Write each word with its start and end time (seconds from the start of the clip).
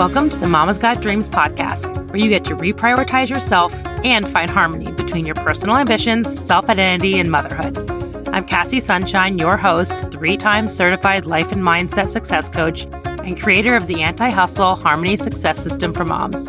Welcome 0.00 0.30
to 0.30 0.38
the 0.38 0.48
Mama's 0.48 0.78
Got 0.78 1.02
Dreams 1.02 1.28
podcast, 1.28 1.94
where 2.08 2.16
you 2.16 2.30
get 2.30 2.42
to 2.46 2.56
reprioritize 2.56 3.28
yourself 3.28 3.74
and 4.02 4.26
find 4.26 4.48
harmony 4.48 4.90
between 4.92 5.26
your 5.26 5.34
personal 5.34 5.76
ambitions, 5.76 6.42
self 6.42 6.70
identity, 6.70 7.18
and 7.18 7.30
motherhood. 7.30 7.76
I'm 8.28 8.46
Kassy 8.46 8.80
Sunshine, 8.80 9.36
your 9.36 9.58
host, 9.58 10.10
three 10.10 10.38
times 10.38 10.74
certified 10.74 11.26
life 11.26 11.52
and 11.52 11.60
mindset 11.60 12.08
success 12.08 12.48
coach, 12.48 12.86
and 13.04 13.38
creator 13.38 13.76
of 13.76 13.88
the 13.88 14.00
anti 14.00 14.30
hustle 14.30 14.74
harmony 14.74 15.18
success 15.18 15.62
system 15.62 15.92
for 15.92 16.06
moms. 16.06 16.48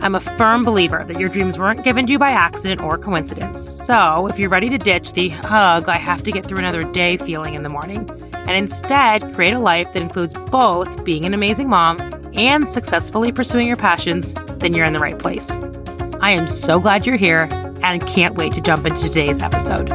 I'm 0.00 0.14
a 0.14 0.20
firm 0.20 0.62
believer 0.62 1.04
that 1.06 1.20
your 1.20 1.28
dreams 1.28 1.58
weren't 1.58 1.84
given 1.84 2.06
to 2.06 2.12
you 2.12 2.18
by 2.18 2.30
accident 2.30 2.80
or 2.80 2.96
coincidence. 2.96 3.60
So, 3.60 4.26
if 4.26 4.38
you're 4.38 4.48
ready 4.48 4.70
to 4.70 4.78
ditch 4.78 5.12
the 5.12 5.28
hug, 5.28 5.90
I 5.90 5.98
have 5.98 6.22
to 6.22 6.32
get 6.32 6.46
through 6.46 6.60
another 6.60 6.84
day 6.84 7.18
feeling 7.18 7.52
in 7.52 7.62
the 7.62 7.68
morning, 7.68 8.08
and 8.32 8.52
instead 8.52 9.34
create 9.34 9.52
a 9.52 9.58
life 9.58 9.92
that 9.92 10.00
includes 10.00 10.32
both 10.32 11.04
being 11.04 11.26
an 11.26 11.34
amazing 11.34 11.68
mom 11.68 12.19
and 12.34 12.68
successfully 12.68 13.32
pursuing 13.32 13.66
your 13.66 13.76
passions, 13.76 14.34
then 14.58 14.72
you're 14.72 14.84
in 14.84 14.92
the 14.92 14.98
right 14.98 15.18
place. 15.18 15.58
I 16.20 16.30
am 16.30 16.48
so 16.48 16.78
glad 16.78 17.06
you're 17.06 17.16
here 17.16 17.48
and 17.82 18.06
can't 18.06 18.36
wait 18.36 18.52
to 18.54 18.60
jump 18.60 18.86
into 18.86 19.02
today's 19.02 19.40
episode. 19.40 19.88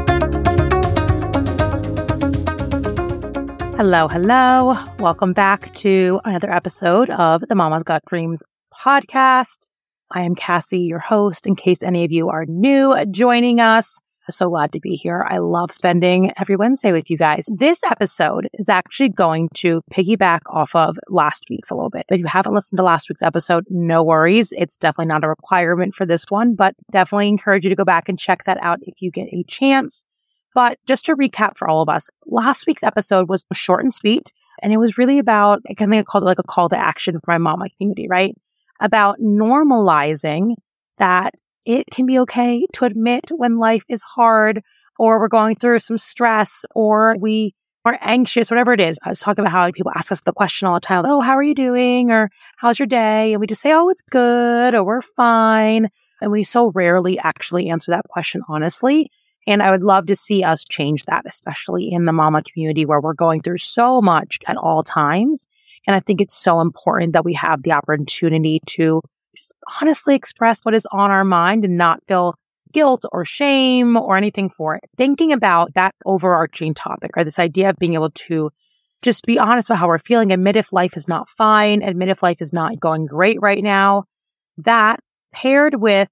Hello, 3.78 4.08
hello. 4.08 4.76
Welcome 5.00 5.34
back 5.34 5.74
to 5.76 6.20
another 6.24 6.52
episode 6.52 7.10
of 7.10 7.42
the 7.48 7.56
Mama's 7.56 7.84
Got 7.84 8.04
Dreams 8.06 8.42
podcast. 8.74 9.68
I 10.12 10.22
am 10.22 10.34
Kassy, 10.34 10.88
your 10.88 11.00
host, 11.00 11.46
in 11.46 11.56
case 11.56 11.84
any 11.84 12.06
of 12.06 12.12
you 12.12 12.30
are 12.30 12.46
new 12.46 12.96
joining 13.12 13.60
us 13.60 14.00
so 14.30 14.50
glad 14.50 14.72
to 14.72 14.80
be 14.80 14.96
here. 14.96 15.26
I 15.30 15.38
love 15.38 15.72
spending 15.72 16.32
every 16.38 16.56
Wednesday 16.56 16.92
with 16.92 17.10
you 17.10 17.18
guys. 17.18 17.48
This 17.56 17.84
episode 17.84 18.50
is 18.54 18.70
actually 18.70 19.10
going 19.10 19.50
to 19.56 19.82
piggyback 19.92 20.40
off 20.48 20.76
of 20.76 20.98
last 21.10 21.46
week's 21.50 21.70
a 21.70 21.76
little 21.76 21.90
bit. 21.90 22.06
If 22.10 22.20
you 22.20 22.26
haven't 22.26 22.54
listened 22.54 22.78
to 22.78 22.84
last 22.84 23.08
week's 23.10 23.22
episode, 23.22 23.66
no 23.70 24.04
worries. 24.04 24.52
It's 24.58 24.78
definitely 24.78 25.10
not 25.10 25.24
a 25.24 25.30
requirement 25.30 25.94
for 25.94 26.06
this 26.06 26.26
one, 26.30 26.56
but 26.56 26.74
definitely 26.92 27.28
encourage 27.28 27.64
you 27.64 27.70
to 27.70 27.76
go 27.76 27.86
back 27.86 28.10
and 28.10 28.18
check 28.18 28.46
that 28.46 28.58
out 28.62 28.80
if 28.82 29.02
you 29.02 29.12
get 29.12 29.28
a 29.32 29.44
chance. 29.44 30.06
But 30.56 30.80
just 30.88 31.06
to 31.06 31.16
recap 31.16 31.58
for 31.58 31.68
all 31.68 31.82
of 31.82 31.90
us, 31.90 32.10
last 32.26 32.66
week's 32.66 32.84
episode 32.84 33.30
was 33.30 33.46
short 33.54 33.84
and 33.84 33.94
sweet. 33.94 34.32
And 34.64 34.72
it 34.72 34.78
was 34.78 34.98
really 34.98 35.20
about, 35.20 35.62
I 35.70 35.74
think 35.74 35.94
I 35.94 36.04
called 36.04 36.24
it 36.24 36.28
like 36.28 36.40
a 36.40 36.44
call 36.44 36.70
to 36.70 36.78
action 36.78 37.20
for 37.24 37.32
my 37.32 37.38
mama 37.38 37.66
community, 37.78 38.08
right? 38.10 38.34
About 38.80 39.20
normalizing 39.20 40.56
that 40.98 41.34
it 41.66 41.86
can 41.92 42.06
be 42.06 42.20
okay 42.20 42.66
to 42.74 42.86
admit 42.86 43.32
when 43.36 43.58
life 43.58 43.84
is 43.90 44.02
hard 44.02 44.62
or 44.98 45.20
we're 45.20 45.28
going 45.28 45.56
through 45.56 45.80
some 45.80 45.98
stress 45.98 46.66
or 46.74 47.16
we 47.20 47.54
are 47.86 48.00
anxious, 48.02 48.50
whatever 48.50 48.74
it 48.74 48.82
is. 48.82 48.98
I 49.04 49.10
was 49.10 49.20
talking 49.20 49.44
about 49.44 49.52
how 49.52 49.72
people 49.72 49.92
ask 49.96 50.12
us 50.12 50.22
the 50.22 50.34
question 50.34 50.68
all 50.68 50.76
the 50.76 50.80
time, 50.80 51.06
Oh, 51.06 51.22
how 51.22 51.34
are 51.34 51.44
you 51.44 51.54
doing? 51.54 52.12
Or 52.12 52.30
how's 52.58 52.80
your 52.80 52.88
day? 52.88 53.34
And 53.34 53.40
we 53.40 53.48
just 53.48 53.62
say, 53.62 53.72
Oh, 53.74 53.90
it's 53.90 54.02
good 54.02 54.74
or 54.74 54.84
we're 54.84 55.02
fine. 55.02 55.90
And 56.22 56.32
we 56.32 56.44
so 56.44 56.72
rarely 56.74 57.20
actually 57.20 57.70
answer 57.70 57.92
that 57.92 58.08
question 58.10 58.42
honestly. 58.48 59.10
And 59.48 59.62
I 59.62 59.70
would 59.70 59.84
love 59.84 60.08
to 60.08 60.16
see 60.16 60.44
us 60.44 60.66
change 60.66 61.04
that, 61.04 61.24
especially 61.28 61.92
in 61.92 62.06
the 62.06 62.14
mama 62.14 62.42
community 62.42 62.86
where 62.86 63.00
we're 63.00 63.14
going 63.14 63.42
through 63.42 63.60
so 63.60 64.02
much 64.02 64.40
at 64.48 64.58
all 64.58 64.82
times. 64.82 65.48
And 65.86 65.96
I 65.96 66.00
think 66.00 66.20
it's 66.20 66.36
so 66.36 66.62
important 66.62 67.14
that 67.14 67.26
we 67.26 67.34
have 67.34 67.62
the 67.62 67.74
opportunity 67.74 68.60
to 68.66 69.04
just 69.36 69.54
honestly 69.82 70.16
express 70.16 70.60
what 70.64 70.74
is 70.74 70.88
on 70.92 71.12
our 71.12 71.24
mind 71.24 71.66
and 71.66 71.78
not 71.78 72.00
feel 72.08 72.36
guilt 72.74 73.06
or 73.12 73.24
shame 73.24 73.96
or 73.96 74.18
anything 74.18 74.50
for 74.50 74.76
it. 74.76 74.84
Thinking 74.98 75.32
about 75.32 75.74
that 75.76 75.96
overarching 76.06 76.74
topic 76.74 77.12
or 77.16 77.24
this 77.24 77.40
idea 77.40 77.70
of 77.70 77.78
being 77.78 77.94
able 77.94 78.12
to 78.12 78.50
just 79.02 79.26
be 79.26 79.40
honest 79.40 79.70
about 79.70 79.80
how 79.80 79.88
we're 79.88 79.98
feeling, 79.98 80.32
admit 80.32 80.56
if 80.56 80.74
life 80.74 80.98
is 80.98 81.08
not 81.08 81.30
fine, 81.30 81.82
admit 81.82 82.10
if 82.10 82.24
life 82.24 82.42
is 82.42 82.52
not 82.52 82.80
going 82.80 83.06
great 83.06 83.38
right 83.42 83.64
now. 83.64 84.04
That 84.58 85.00
paired 85.32 85.76
with, 85.76 86.10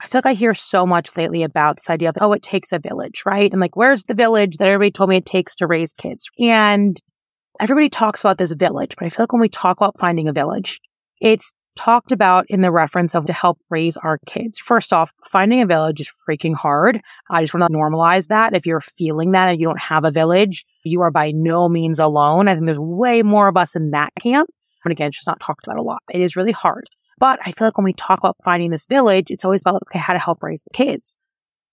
I 0.00 0.06
feel 0.06 0.18
like 0.18 0.26
I 0.26 0.32
hear 0.34 0.52
so 0.52 0.84
much 0.84 1.16
lately 1.16 1.44
about 1.44 1.76
this 1.76 1.88
idea 1.88 2.08
of, 2.08 2.16
oh, 2.20 2.32
it 2.32 2.42
takes 2.42 2.72
a 2.72 2.78
village, 2.78 3.22
right? 3.24 3.50
And 3.50 3.60
like, 3.60 3.76
where's 3.76 4.04
the 4.04 4.14
village 4.14 4.56
that 4.56 4.66
everybody 4.66 4.90
told 4.90 5.10
me 5.10 5.16
it 5.16 5.24
takes 5.24 5.54
to 5.56 5.66
raise 5.66 5.92
kids? 5.92 6.28
And 6.38 7.00
everybody 7.60 7.88
talks 7.88 8.20
about 8.20 8.38
this 8.38 8.52
village, 8.52 8.96
but 8.98 9.06
I 9.06 9.08
feel 9.08 9.24
like 9.24 9.32
when 9.32 9.40
we 9.40 9.48
talk 9.48 9.78
about 9.78 9.98
finding 10.00 10.26
a 10.26 10.32
village, 10.32 10.80
it's 11.20 11.52
talked 11.76 12.12
about 12.12 12.44
in 12.48 12.60
the 12.60 12.70
reference 12.70 13.14
of 13.14 13.26
to 13.26 13.32
help 13.32 13.58
raise 13.70 13.96
our 13.96 14.18
kids. 14.26 14.58
First 14.58 14.92
off, 14.92 15.12
finding 15.24 15.60
a 15.60 15.66
village 15.66 16.00
is 16.00 16.12
freaking 16.28 16.54
hard. 16.54 17.00
I 17.30 17.42
just 17.42 17.54
want 17.54 17.70
to 17.70 17.76
normalize 17.76 18.28
that. 18.28 18.54
If 18.54 18.66
you're 18.66 18.80
feeling 18.80 19.32
that 19.32 19.48
and 19.48 19.60
you 19.60 19.66
don't 19.66 19.80
have 19.80 20.04
a 20.04 20.10
village, 20.10 20.64
you 20.84 21.00
are 21.00 21.10
by 21.10 21.32
no 21.32 21.68
means 21.68 21.98
alone. 21.98 22.48
I 22.48 22.54
think 22.54 22.66
there's 22.66 22.78
way 22.78 23.22
more 23.22 23.48
of 23.48 23.56
us 23.56 23.74
in 23.74 23.90
that 23.90 24.10
camp. 24.20 24.50
And 24.84 24.92
again, 24.92 25.08
it's 25.08 25.16
just 25.16 25.26
not 25.26 25.40
talked 25.40 25.66
about 25.66 25.78
a 25.78 25.82
lot. 25.82 26.02
It 26.12 26.20
is 26.20 26.36
really 26.36 26.52
hard. 26.52 26.86
But 27.18 27.38
I 27.44 27.52
feel 27.52 27.68
like 27.68 27.78
when 27.78 27.84
we 27.84 27.92
talk 27.92 28.18
about 28.18 28.36
finding 28.44 28.70
this 28.70 28.86
village, 28.86 29.30
it's 29.30 29.44
always 29.44 29.60
about, 29.60 29.82
okay, 29.86 29.98
how 29.98 30.12
to 30.12 30.18
help 30.18 30.42
raise 30.42 30.64
the 30.64 30.70
kids. 30.74 31.14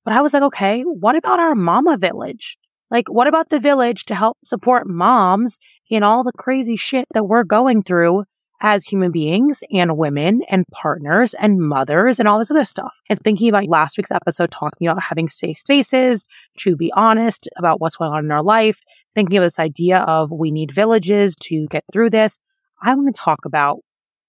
But 0.06 0.14
I 0.14 0.22
was 0.22 0.34
like, 0.34 0.44
okay, 0.44 0.84
what 0.84 1.16
about 1.16 1.40
our 1.40 1.56
mama 1.56 1.98
village? 1.98 2.58
Like, 2.92 3.08
what 3.08 3.28
about 3.28 3.50
the 3.50 3.60
village 3.60 4.06
to 4.06 4.16
help 4.16 4.38
support 4.44 4.88
moms 4.88 5.60
in 5.90 6.04
all 6.04 6.24
the 6.24 6.32
crazy 6.38 6.76
shit 6.76 7.08
that 7.14 7.26
we're 7.26 7.44
going 7.44 7.84
through 7.84 8.26
as 8.62 8.86
human 8.86 9.12
beings 9.12 9.64
and 9.72 9.98
women 9.98 10.42
and 10.50 10.66
partners 10.72 11.34
and 11.36 11.60
mothers 11.60 12.20
and 12.20 12.28
all 12.28 12.40
this 12.40 12.52
other 12.52 12.66
stuff. 12.66 13.02
And 13.10 13.18
thinking 13.20 13.50
about 13.50 13.68
last 13.68 13.98
week's 13.98 14.12
episode, 14.12 14.52
talking 14.52 14.88
about 14.88 15.02
having 15.02 15.30
safe 15.30 15.58
spaces 15.58 16.26
to 16.58 16.76
be 16.76 16.92
honest 16.94 17.48
about 17.58 17.80
what's 17.80 17.96
going 17.96 18.12
on 18.12 18.26
in 18.26 18.32
our 18.32 18.44
life, 18.44 18.82
thinking 19.16 19.38
of 19.38 19.44
this 19.44 19.60
idea 19.60 20.00
of 20.00 20.32
we 20.32 20.52
need 20.52 20.72
villages 20.72 21.36
to 21.44 21.68
get 21.68 21.84
through 21.92 22.10
this. 22.10 22.40
I 22.82 22.94
want 22.94 23.14
to 23.14 23.22
talk 23.22 23.46
about 23.46 23.80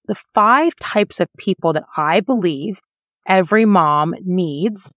the 0.07 0.15
five 0.15 0.75
types 0.77 1.21
of 1.21 1.29
people 1.39 1.73
that 1.73 1.85
I 1.97 2.21
believe 2.21 2.81
every 3.27 3.65
mom 3.65 4.15
needs 4.25 4.91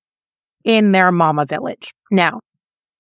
in 0.63 0.91
their 0.91 1.11
mama 1.11 1.45
village. 1.45 1.91
Now, 2.09 2.39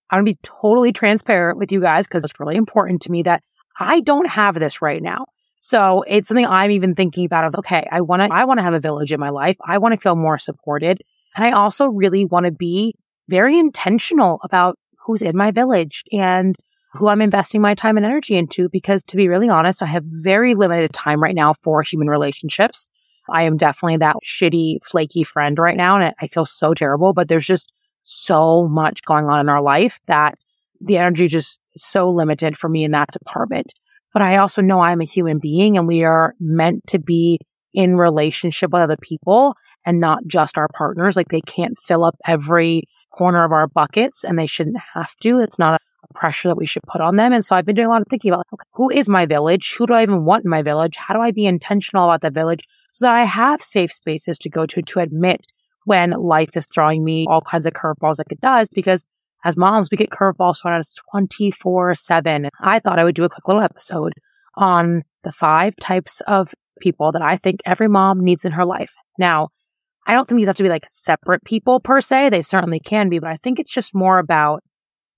I'm 0.09 0.17
going 0.17 0.33
to 0.33 0.37
be 0.37 0.39
totally 0.43 0.91
transparent 0.91 1.57
with 1.57 1.71
you 1.71 1.81
guys 1.81 2.07
because 2.07 2.23
it's 2.23 2.39
really 2.39 2.55
important 2.55 3.01
to 3.03 3.11
me 3.11 3.23
that 3.23 3.41
I 3.79 4.01
don't 4.01 4.29
have 4.29 4.55
this 4.55 4.81
right 4.81 5.01
now. 5.01 5.25
So 5.65 6.03
it's 6.09 6.27
something 6.27 6.45
I'm 6.45 6.71
even 6.71 6.93
thinking 6.93 7.23
about 7.23 7.45
of, 7.45 7.55
okay, 7.59 7.87
I 7.89 8.01
want 8.01 8.21
to, 8.21 8.27
I 8.33 8.43
want 8.43 8.57
to 8.57 8.63
have 8.63 8.73
a 8.73 8.81
village 8.81 9.13
in 9.13 9.19
my 9.21 9.29
life. 9.29 9.55
I 9.65 9.77
want 9.77 9.93
to 9.93 9.97
feel 9.97 10.17
more 10.17 10.37
supported. 10.37 11.01
And 11.37 11.45
I 11.45 11.51
also 11.51 11.87
really 11.87 12.25
want 12.25 12.45
to 12.47 12.51
be 12.51 12.95
very 13.29 13.57
intentional 13.57 14.41
about 14.43 14.77
who's 15.05 15.21
in 15.21 15.37
my 15.37 15.51
village 15.51 16.03
and 16.11 16.53
who 16.91 17.07
I'm 17.07 17.21
investing 17.21 17.61
my 17.61 17.75
time 17.75 17.95
and 17.95 18.05
energy 18.05 18.35
into. 18.35 18.67
Because 18.67 19.03
to 19.03 19.15
be 19.15 19.29
really 19.29 19.47
honest, 19.47 19.81
I 19.81 19.85
have 19.85 20.03
very 20.05 20.53
limited 20.53 20.91
time 20.91 21.23
right 21.23 21.33
now 21.33 21.53
for 21.53 21.81
human 21.81 22.09
relationships. 22.09 22.91
I 23.29 23.43
am 23.43 23.55
definitely 23.55 23.97
that 23.97 24.17
shitty, 24.21 24.83
flaky 24.83 25.23
friend 25.23 25.57
right 25.57 25.77
now. 25.77 25.95
And 25.95 26.13
I 26.19 26.27
feel 26.27 26.43
so 26.43 26.73
terrible, 26.73 27.13
but 27.13 27.29
there's 27.29 27.47
just 27.47 27.71
so 28.01 28.67
much 28.67 29.01
going 29.03 29.29
on 29.29 29.39
in 29.39 29.47
our 29.47 29.61
life 29.61 29.97
that 30.07 30.35
the 30.81 30.97
energy 30.97 31.27
just 31.27 31.61
so 31.77 32.09
limited 32.09 32.57
for 32.57 32.67
me 32.67 32.83
in 32.83 32.91
that 32.91 33.13
department 33.13 33.73
but 34.13 34.21
I 34.21 34.37
also 34.37 34.61
know 34.61 34.79
I'm 34.79 35.01
a 35.01 35.05
human 35.05 35.39
being 35.39 35.77
and 35.77 35.87
we 35.87 36.03
are 36.03 36.35
meant 36.39 36.85
to 36.87 36.99
be 36.99 37.39
in 37.73 37.97
relationship 37.97 38.71
with 38.71 38.83
other 38.83 38.97
people 38.97 39.55
and 39.85 39.99
not 39.99 40.25
just 40.27 40.57
our 40.57 40.67
partners. 40.75 41.17
Like 41.17 41.29
they 41.29 41.41
can't 41.41 41.77
fill 41.77 42.03
up 42.03 42.15
every 42.25 42.83
corner 43.11 43.43
of 43.43 43.51
our 43.51 43.67
buckets 43.67 44.23
and 44.23 44.37
they 44.37 44.45
shouldn't 44.45 44.77
have 44.93 45.15
to. 45.17 45.39
It's 45.39 45.57
not 45.57 45.81
a 46.07 46.13
pressure 46.13 46.49
that 46.49 46.57
we 46.57 46.65
should 46.65 46.83
put 46.83 47.01
on 47.01 47.15
them. 47.15 47.33
And 47.33 47.43
so 47.43 47.55
I've 47.55 47.65
been 47.65 47.75
doing 47.75 47.87
a 47.87 47.89
lot 47.89 48.01
of 48.01 48.07
thinking 48.07 48.31
about 48.31 48.45
okay, 48.53 48.63
who 48.73 48.89
is 48.89 49.09
my 49.09 49.25
village? 49.25 49.75
Who 49.77 49.87
do 49.87 49.93
I 49.93 50.03
even 50.03 50.25
want 50.25 50.45
in 50.45 50.49
my 50.49 50.61
village? 50.61 50.95
How 50.95 51.13
do 51.13 51.21
I 51.21 51.31
be 51.31 51.45
intentional 51.45 52.05
about 52.05 52.21
the 52.21 52.29
village 52.29 52.67
so 52.91 53.05
that 53.05 53.13
I 53.13 53.23
have 53.23 53.61
safe 53.61 53.91
spaces 53.91 54.37
to 54.39 54.49
go 54.49 54.65
to 54.67 54.81
to 54.81 54.99
admit 54.99 55.47
when 55.85 56.11
life 56.11 56.55
is 56.55 56.67
throwing 56.73 57.03
me 57.03 57.25
all 57.27 57.41
kinds 57.41 57.65
of 57.65 57.73
curveballs 57.73 58.19
like 58.19 58.31
it 58.31 58.41
does? 58.41 58.69
Because 58.73 59.05
as 59.43 59.57
moms, 59.57 59.89
we 59.91 59.97
get 59.97 60.09
curveballs 60.09 60.61
thrown 60.61 60.73
at 60.73 60.79
us 60.79 60.95
24 61.11 61.95
7. 61.95 62.49
I 62.61 62.79
thought 62.79 62.99
I 62.99 63.03
would 63.03 63.15
do 63.15 63.23
a 63.23 63.29
quick 63.29 63.47
little 63.47 63.61
episode 63.61 64.13
on 64.55 65.03
the 65.23 65.31
five 65.31 65.75
types 65.77 66.21
of 66.21 66.53
people 66.79 67.11
that 67.11 67.21
I 67.21 67.37
think 67.37 67.61
every 67.65 67.87
mom 67.87 68.23
needs 68.23 68.45
in 68.45 68.51
her 68.53 68.65
life. 68.65 68.95
Now, 69.17 69.49
I 70.05 70.13
don't 70.13 70.27
think 70.27 70.39
these 70.39 70.47
have 70.47 70.55
to 70.57 70.63
be 70.63 70.69
like 70.69 70.85
separate 70.89 71.43
people 71.45 71.79
per 71.79 72.01
se. 72.01 72.29
They 72.29 72.41
certainly 72.41 72.79
can 72.79 73.09
be, 73.09 73.19
but 73.19 73.29
I 73.29 73.37
think 73.37 73.59
it's 73.59 73.73
just 73.73 73.95
more 73.95 74.19
about 74.19 74.61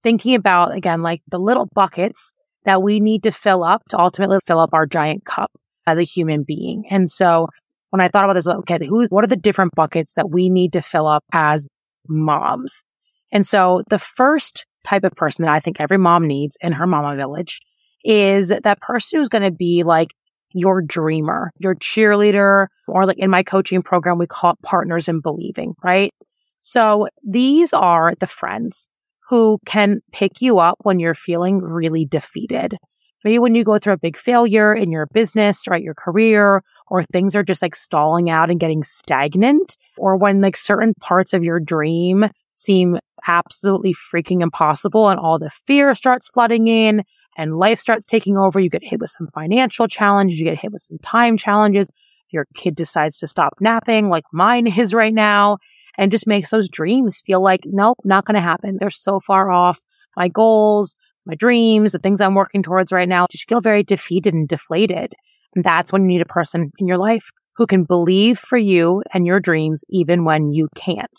thinking 0.04 0.36
about, 0.36 0.76
again, 0.76 1.02
like 1.02 1.22
the 1.28 1.40
little 1.40 1.68
buckets 1.74 2.32
that 2.66 2.84
we 2.84 3.00
need 3.00 3.24
to 3.24 3.32
fill 3.32 3.64
up 3.64 3.84
to 3.90 4.00
ultimately 4.00 4.40
fill 4.46 4.60
up 4.60 4.72
our 4.74 4.86
giant 4.86 5.26
cup 5.26 5.52
as 5.88 5.98
a 5.98 6.04
human 6.04 6.44
being. 6.44 6.84
And 6.90 7.10
so 7.10 7.48
when 7.90 8.02
I 8.02 8.08
thought 8.08 8.24
about 8.24 8.34
this, 8.34 8.48
okay, 8.48 8.86
who's, 8.86 9.08
what 9.10 9.24
are 9.24 9.28
the 9.28 9.36
different 9.36 9.74
buckets 9.76 10.14
that 10.14 10.30
we 10.30 10.50
need 10.50 10.74
to 10.74 10.82
fill 10.82 11.08
up 11.08 11.24
as 11.32 11.68
moms? 12.08 12.84
And 13.32 13.46
so 13.46 13.84
the 13.90 13.98
first 13.98 14.66
type 14.84 15.04
of 15.04 15.14
person 15.14 15.46
that 15.46 15.54
I 15.54 15.60
think 15.60 15.80
every 15.80 15.98
mom 15.98 16.28
needs 16.28 16.58
in 16.62 16.72
her 16.74 16.88
mama 16.88 17.16
village 17.16 17.60
is 18.04 18.50
that 18.50 18.82
person 18.82 19.20
who's 19.20 19.30
going 19.30 19.44
to 19.44 19.52
be 19.52 19.84
like 19.84 20.14
your 20.54 20.82
dreamer, 20.82 21.52
your 21.60 21.76
cheerleader, 21.76 22.68
or 22.88 23.06
like 23.06 23.18
in 23.18 23.30
my 23.30 23.44
coaching 23.44 23.82
program, 23.82 24.18
we 24.18 24.28
call 24.28 24.52
it 24.52 24.62
partners 24.62 25.10
in 25.10 25.20
believing, 25.20 25.74
right? 25.84 26.14
So 26.62 27.08
these 27.28 27.74
are 27.74 28.14
the 28.20 28.28
friends 28.28 28.88
who 29.28 29.60
can 29.66 30.02
pick 30.14 30.42
you 30.42 30.60
up 30.60 30.78
when 30.84 31.00
you're 31.00 31.14
feeling 31.14 31.60
really 31.60 32.06
defeated. 32.06 32.78
Maybe 33.24 33.40
when 33.40 33.56
you 33.56 33.64
go 33.64 33.80
through 33.80 33.94
a 33.94 33.98
big 33.98 34.18
failure 34.18 34.74
in 34.74 34.92
your 34.92 35.08
business, 35.08 35.68
right, 35.68 35.82
your 35.82 35.96
career, 35.96 36.62
or 36.88 37.02
things 37.02 37.36
are 37.36 37.44
just 37.44 37.64
like 37.64 37.76
stalling 37.76 38.30
out 38.30 38.52
and 38.52 38.60
getting 38.60 38.84
stagnant, 38.84 39.76
or 39.98 40.16
when 40.16 40.42
like 40.42 40.56
certain 40.56 40.94
parts 41.02 41.34
of 41.34 41.44
your 41.44 41.60
dream 41.60 42.26
seem 42.56 42.98
absolutely 43.28 43.94
freaking 43.94 44.42
impossible 44.42 45.10
and 45.10 45.20
all 45.20 45.38
the 45.38 45.50
fear 45.50 45.94
starts 45.94 46.28
flooding 46.28 46.68
in 46.68 47.04
and 47.38 47.56
life 47.56 47.80
starts 47.80 48.06
taking 48.06 48.38
over. 48.38 48.60
You 48.60 48.70
get 48.70 48.84
hit 48.84 49.00
with 49.00 49.10
some 49.10 49.28
financial 49.28 49.88
challenges, 49.88 50.40
you 50.40 50.46
get 50.46 50.60
hit 50.60 50.72
with 50.72 50.82
some 50.82 50.98
time 51.00 51.38
challenges. 51.38 51.88
Your 52.32 52.46
kid 52.56 52.76
decides 52.76 53.20
to 53.20 53.28
stop 53.28 53.54
napping 53.62 54.10
like 54.10 54.24
mine 54.34 54.68
is 54.78 54.94
right 54.94 55.14
now 55.14 55.58
and 55.98 56.12
just 56.12 56.28
makes 56.28 56.50
those 56.50 56.68
dreams 56.68 57.22
feel 57.26 57.42
like, 57.42 57.62
nope, 57.66 58.00
not 58.04 58.26
going 58.26 58.36
to 58.36 58.42
happen. 58.42 58.78
They're 58.80 58.90
so 58.90 59.20
far 59.20 59.52
off 59.52 59.80
my 60.18 60.28
goals, 60.28 60.96
my 61.26 61.36
dreams, 61.36 61.92
the 61.92 62.00
things 62.00 62.22
I'm 62.22 62.36
working 62.36 62.64
towards 62.64 62.92
right 62.92 63.08
now. 63.08 63.28
Just 63.32 63.48
feel 63.48 63.62
very 63.62 63.84
defeated 63.84 64.34
and 64.34 64.48
deflated. 64.48 65.14
And 65.56 65.64
that's 65.64 65.92
when 65.92 66.04
you 66.04 66.08
need 66.08 66.22
a 66.22 66.26
person 66.26 66.72
in 66.78 66.88
your 66.88 66.98
life 66.98 67.30
who 67.56 67.66
can 67.66 67.84
believe 67.84 68.38
for 68.38 68.58
you 68.58 69.02
and 69.14 69.26
your 69.26 69.40
dreams 69.40 69.84
even 69.90 70.26
when 70.26 70.52
you 70.52 70.68
can't, 70.76 71.10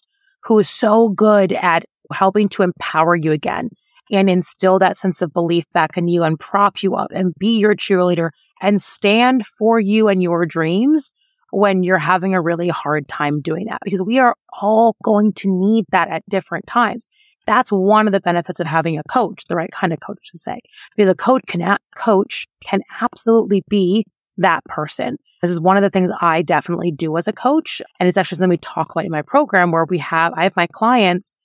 who 0.47 0.59
is 0.59 0.71
so 0.71 1.09
good 1.11 1.53
at 1.53 1.85
helping 2.13 2.49
to 2.49 2.63
empower 2.63 3.17
you 3.17 3.33
again 3.33 3.69
and 4.11 4.31
instill 4.31 4.79
that 4.79 4.97
sense 4.97 5.21
of 5.21 5.33
belief 5.33 5.65
back 5.73 5.97
in 5.97 6.07
you 6.07 6.23
and 6.23 6.39
prop 6.39 6.83
you 6.83 6.95
up 6.95 7.11
and 7.13 7.35
be 7.39 7.59
your 7.59 7.75
cheerleader 7.75 8.31
and 8.63 8.81
stand 8.81 9.45
for 9.45 9.81
you 9.81 10.09
and 10.09 10.23
your 10.23 10.47
dreams 10.47 11.13
when 11.51 11.83
you're 11.83 11.99
having 11.99 12.35
a 12.35 12.41
really 12.41 12.69
hard 12.69 13.09
time 13.09 13.41
doing 13.41 13.67
that 13.67 13.81
because 13.85 14.03
we 14.03 14.19
are 14.19 14.37
all 14.61 14.97
going 15.03 15.33
to 15.33 15.49
need 15.49 15.85
that 15.91 16.09
at 16.09 16.23
different 16.29 16.67
times. 16.67 17.09
That's 17.47 17.71
one 17.71 18.07
of 18.07 18.13
the 18.13 18.21
benefits 18.21 18.59
of 18.59 18.67
having 18.67 18.99
a 18.99 19.03
coach, 19.09 19.45
the 19.49 19.57
right 19.57 19.71
kind 19.71 19.93
of 19.93 20.01
coach 20.01 20.31
to 20.33 20.39
say, 20.39 20.61
because 20.97 21.09
a 21.09 21.15
coach 21.15 21.43
can, 21.47 21.63
a- 21.63 21.79
coach 21.97 22.47
can 22.63 22.81
absolutely 23.01 23.63
be 23.69 24.05
that 24.39 24.65
person. 24.65 25.17
This 25.43 25.51
is 25.51 25.61
one 25.61 25.77
of 25.77 25.83
the 25.83 25.91
things 25.91 26.11
I 26.21 26.43
definitely 26.43 26.91
do 26.91 27.17
as 27.17 27.29
a 27.29 27.33
coach. 27.33 27.83
And 27.99 28.09
it's 28.09 28.19
actually 28.19 28.37
something 28.37 28.51
we 28.51 28.57
talk 28.59 28.91
about 28.91 29.05
in 29.05 29.11
my 29.11 29.23
program 29.23 29.71
where 29.71 29.85
we 29.85 29.99
have, 29.99 30.33
I 30.37 30.45
have 30.45 30.57
my 30.57 30.67
clients 30.67 31.37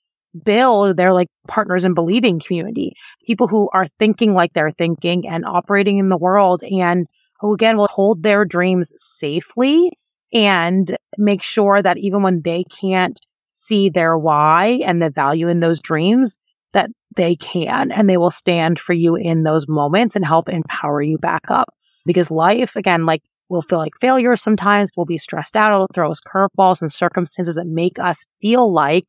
build 0.43 0.97
their 0.97 1.13
like 1.13 1.27
partners 1.47 1.83
in 1.83 1.93
believing 1.93 2.39
community, 2.39 2.93
people 3.25 3.47
who 3.47 3.69
are 3.73 3.85
thinking 3.85 4.33
like 4.33 4.53
they're 4.53 4.71
thinking 4.71 5.27
and 5.27 5.45
operating 5.45 5.97
in 5.97 6.09
the 6.09 6.17
world 6.17 6.63
and 6.63 7.05
who 7.41 7.53
again 7.53 7.77
will 7.77 7.87
hold 7.87 8.23
their 8.23 8.45
dreams 8.45 8.93
safely 8.95 9.91
and 10.33 10.95
make 11.17 11.41
sure 11.41 11.81
that 11.81 11.97
even 11.97 12.21
when 12.21 12.41
they 12.43 12.63
can't 12.63 13.19
see 13.49 13.89
their 13.89 14.17
why 14.17 14.79
and 14.85 15.01
the 15.01 15.09
value 15.09 15.49
in 15.49 15.59
those 15.59 15.81
dreams, 15.81 16.37
that 16.73 16.89
they 17.17 17.35
can 17.35 17.91
and 17.91 18.09
they 18.09 18.15
will 18.15 18.31
stand 18.31 18.79
for 18.79 18.93
you 18.93 19.15
in 19.15 19.43
those 19.43 19.67
moments 19.67 20.15
and 20.15 20.25
help 20.25 20.47
empower 20.47 21.01
you 21.01 21.17
back 21.17 21.51
up. 21.51 21.73
Because 22.05 22.31
life, 22.31 22.75
again, 22.75 23.05
like 23.05 23.21
we'll 23.49 23.61
feel 23.61 23.79
like 23.79 23.93
failure 23.99 24.35
sometimes, 24.35 24.91
we'll 24.95 25.05
be 25.05 25.17
stressed 25.17 25.55
out, 25.55 25.73
it'll 25.73 25.87
throw 25.93 26.11
us 26.11 26.21
curveballs 26.21 26.81
and 26.81 26.91
circumstances 26.91 27.55
that 27.55 27.67
make 27.67 27.99
us 27.99 28.25
feel 28.41 28.71
like 28.71 29.05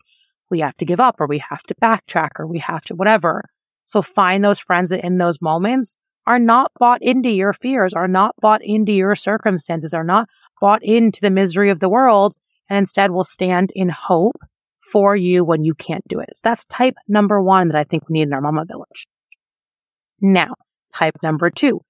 we 0.50 0.60
have 0.60 0.74
to 0.74 0.84
give 0.84 1.00
up 1.00 1.20
or 1.20 1.26
we 1.26 1.38
have 1.38 1.62
to 1.62 1.74
backtrack 1.82 2.30
or 2.38 2.46
we 2.46 2.58
have 2.58 2.82
to 2.82 2.94
whatever. 2.94 3.44
So 3.84 4.02
find 4.02 4.44
those 4.44 4.60
friends 4.60 4.90
that 4.90 5.04
in 5.04 5.18
those 5.18 5.40
moments 5.40 5.96
are 6.26 6.38
not 6.38 6.70
bought 6.78 7.02
into 7.02 7.30
your 7.30 7.52
fears, 7.52 7.94
are 7.94 8.08
not 8.08 8.34
bought 8.40 8.62
into 8.62 8.92
your 8.92 9.14
circumstances, 9.14 9.92
are 9.92 10.04
not 10.04 10.28
bought 10.60 10.82
into 10.82 11.20
the 11.20 11.30
misery 11.30 11.70
of 11.70 11.80
the 11.80 11.88
world, 11.88 12.34
and 12.68 12.78
instead 12.78 13.10
will 13.10 13.24
stand 13.24 13.72
in 13.74 13.88
hope 13.88 14.36
for 14.92 15.16
you 15.16 15.44
when 15.44 15.64
you 15.64 15.74
can't 15.74 16.06
do 16.08 16.20
it. 16.20 16.30
So 16.36 16.40
that's 16.44 16.64
type 16.64 16.94
number 17.08 17.42
one 17.42 17.68
that 17.68 17.76
I 17.76 17.84
think 17.84 18.08
we 18.08 18.14
need 18.14 18.28
in 18.28 18.34
our 18.34 18.40
mama 18.40 18.64
village. 18.66 19.06
Now, 20.20 20.54
type 20.94 21.16
number 21.22 21.50
two. 21.50 21.80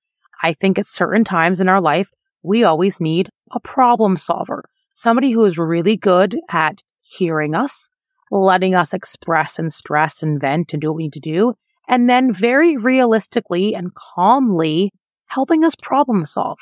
I 0.42 0.52
think 0.52 0.78
at 0.78 0.86
certain 0.86 1.24
times 1.24 1.60
in 1.60 1.68
our 1.68 1.80
life, 1.80 2.10
we 2.42 2.64
always 2.64 3.00
need 3.00 3.30
a 3.52 3.60
problem 3.60 4.16
solver, 4.16 4.64
somebody 4.92 5.30
who 5.30 5.44
is 5.44 5.58
really 5.58 5.96
good 5.96 6.38
at 6.50 6.82
hearing 7.02 7.54
us, 7.54 7.88
letting 8.30 8.74
us 8.74 8.92
express 8.92 9.58
and 9.58 9.72
stress 9.72 10.22
and 10.22 10.40
vent 10.40 10.72
and 10.72 10.82
do 10.82 10.88
what 10.88 10.96
we 10.96 11.04
need 11.04 11.12
to 11.12 11.20
do, 11.20 11.54
and 11.88 12.08
then 12.08 12.32
very 12.32 12.76
realistically 12.76 13.74
and 13.74 13.94
calmly 13.94 14.90
helping 15.26 15.64
us 15.64 15.74
problem 15.76 16.24
solve, 16.24 16.58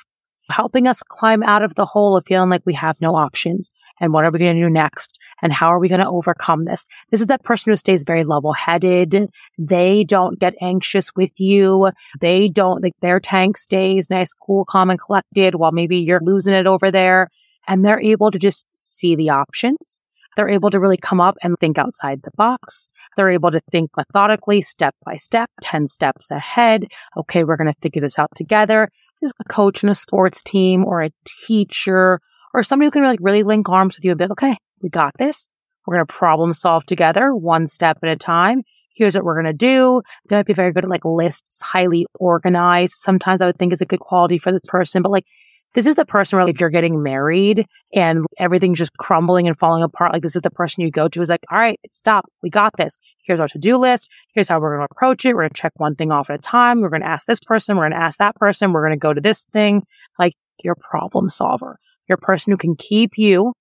helping 0.51 0.87
us 0.87 1.03
climb 1.03 1.43
out 1.43 1.63
of 1.63 1.75
the 1.75 1.87
hole 1.87 2.17
of 2.17 2.25
feeling 2.27 2.51
like 2.51 2.63
we 2.67 2.75
have 2.75 3.01
no 3.01 3.15
options. 3.15 3.69
And 4.01 4.13
what 4.13 4.25
are 4.25 4.31
we 4.31 4.39
going 4.39 4.57
to 4.57 4.63
do 4.63 4.71
next? 4.71 5.19
And 5.43 5.53
how 5.53 5.69
are 5.69 5.79
we 5.79 5.89
going 5.89 6.01
to 6.01 6.09
overcome 6.09 6.65
this? 6.65 6.87
This 7.11 7.21
is 7.21 7.27
that 7.29 7.45
person 7.45 7.71
who 7.71 7.77
stays 7.77 8.05
very 8.05 8.25
level 8.25 8.53
headed. 8.53 9.29
They 9.59 10.05
don't 10.05 10.39
get 10.39 10.55
anxious 10.61 11.15
with 11.15 11.39
you. 11.39 11.91
They 12.21 12.49
don't, 12.49 12.83
like 12.83 12.95
their 13.01 13.21
tank 13.21 13.57
stays 13.57 14.11
nice, 14.11 14.33
cool, 14.33 14.65
calm 14.65 14.91
and 14.91 15.01
collected 15.01 15.57
while 15.57 15.73
maybe 15.73 15.99
you're 15.99 16.21
losing 16.23 16.55
it 16.55 16.67
over 16.67 16.91
there. 16.91 17.29
And 17.69 17.85
they're 17.85 18.01
able 18.01 18.31
to 18.31 18.39
just 18.39 18.67
see 18.75 19.15
the 19.15 19.31
options 19.31 20.03
they're 20.37 20.49
able 20.49 20.71
to 20.71 20.81
really 20.81 20.97
come 20.97 21.21
up 21.21 21.37
and 21.43 21.57
think 21.59 21.79
outside 21.79 22.23
the 22.23 22.31
box. 22.37 22.87
They're 23.17 23.31
able 23.31 23.51
to 23.51 23.61
think 23.71 23.91
methodically, 23.97 24.63
step 24.63 24.95
by 25.05 25.17
step, 25.17 25.51
10 25.63 25.87
steps 25.87 26.31
ahead. 26.31 26.87
Okay, 27.17 27.45
we're 27.45 27.57
going 27.57 27.73
to 27.73 27.81
figure 27.81 28.01
this 28.01 28.19
out 28.19 28.31
together. 28.35 28.89
Is 29.23 29.35
a 29.39 29.45
coach 29.45 29.83
in 29.83 29.91
a 29.91 29.95
sports 29.95 30.43
team 30.43 30.85
or 30.85 31.03
a 31.03 31.11
teacher 31.47 32.21
or 32.55 32.63
somebody 32.63 32.87
who 32.87 32.91
can 32.91 33.05
like 33.05 33.19
really 33.23 33.43
link 33.43 33.69
arms 33.69 33.97
with 33.97 34.05
you 34.05 34.11
and 34.13 34.19
be 34.19 34.25
like, 34.25 34.33
okay, 34.33 34.57
we 34.83 34.89
got 34.89 35.13
this. 35.19 35.47
We're 35.87 35.97
going 35.97 36.07
to 36.07 36.13
problem 36.13 36.53
solve 36.53 36.85
together 36.87 37.35
one 37.35 37.67
step 37.67 37.99
at 38.03 38.09
a 38.09 38.17
time. 38.17 38.63
Here's 38.95 39.15
what 39.15 39.25
we're 39.25 39.41
going 39.41 39.47
to 39.47 39.53
do. 39.53 40.03
They 40.29 40.37
might 40.37 40.47
be 40.47 40.53
very 40.53 40.73
good 40.73 40.85
at 40.85 40.91
like 40.91 41.05
lists, 41.05 41.61
highly 41.63 42.07
organized. 42.19 42.95
Sometimes 42.97 43.41
I 43.41 43.47
would 43.47 43.59
think 43.59 43.73
is 43.73 43.81
a 43.81 43.87
good 43.87 44.01
quality 44.01 44.37
for 44.37 44.53
this 44.53 44.63
person, 44.69 45.03
but 45.03 45.13
like 45.13 45.25
this 45.73 45.87
is 45.87 45.95
the 45.95 46.05
person 46.05 46.37
where 46.37 46.49
if 46.49 46.61
you're 46.61 46.69
getting 46.69 47.03
married 47.03 47.65
and 47.95 48.27
everything's 48.39 48.79
just 48.79 48.97
crumbling 48.99 49.47
and 49.47 49.57
falling 49.57 49.85
apart, 49.85 50.13
like 50.13 50.23
this 50.23 50.35
is 50.35 50.43
the 50.43 50.51
person 50.51 50.83
you 50.83 50.91
go 50.91 51.07
to 51.09 51.21
is 51.21 51.31
like, 51.31 51.45
all 51.51 51.59
right, 51.59 51.79
stop. 51.89 52.27
We 52.43 52.51
got 52.51 52.77
this. 52.77 52.99
Here's 53.23 53.39
our 53.39 53.47
to-do 53.47 53.77
list. 53.77 54.11
Here's 54.35 54.49
how 54.49 54.59
we're 54.59 54.77
going 54.77 54.87
to 54.87 54.93
approach 54.93 55.25
it. 55.25 55.35
We're 55.35 55.43
going 55.43 55.51
to 55.51 55.61
check 55.61 55.73
one 55.77 55.95
thing 55.95 56.11
off 56.11 56.29
at 56.29 56.41
a 56.41 56.43
time. 56.43 56.81
We're 56.81 56.89
going 56.89 57.03
to 57.03 57.09
ask 57.09 57.27
this 57.27 57.41
person. 57.41 57.77
We're 57.77 57.85
going 57.85 57.93
to 57.93 58.05
ask 58.05 58.19
that 58.19 58.35
person. 58.35 58.73
We're 58.73 58.85
going 58.85 58.99
to 58.99 59.03
go 59.03 59.15
to 59.15 59.21
this 59.21 59.45
thing. 59.45 59.85
Like 60.19 60.35
your 60.65 60.75
problem 60.75 61.31
solver, 61.31 61.79
your 62.11 62.19
person 62.19 62.51
who 62.51 62.59
can 62.59 62.77
keep 62.77 63.17
you 63.17 63.55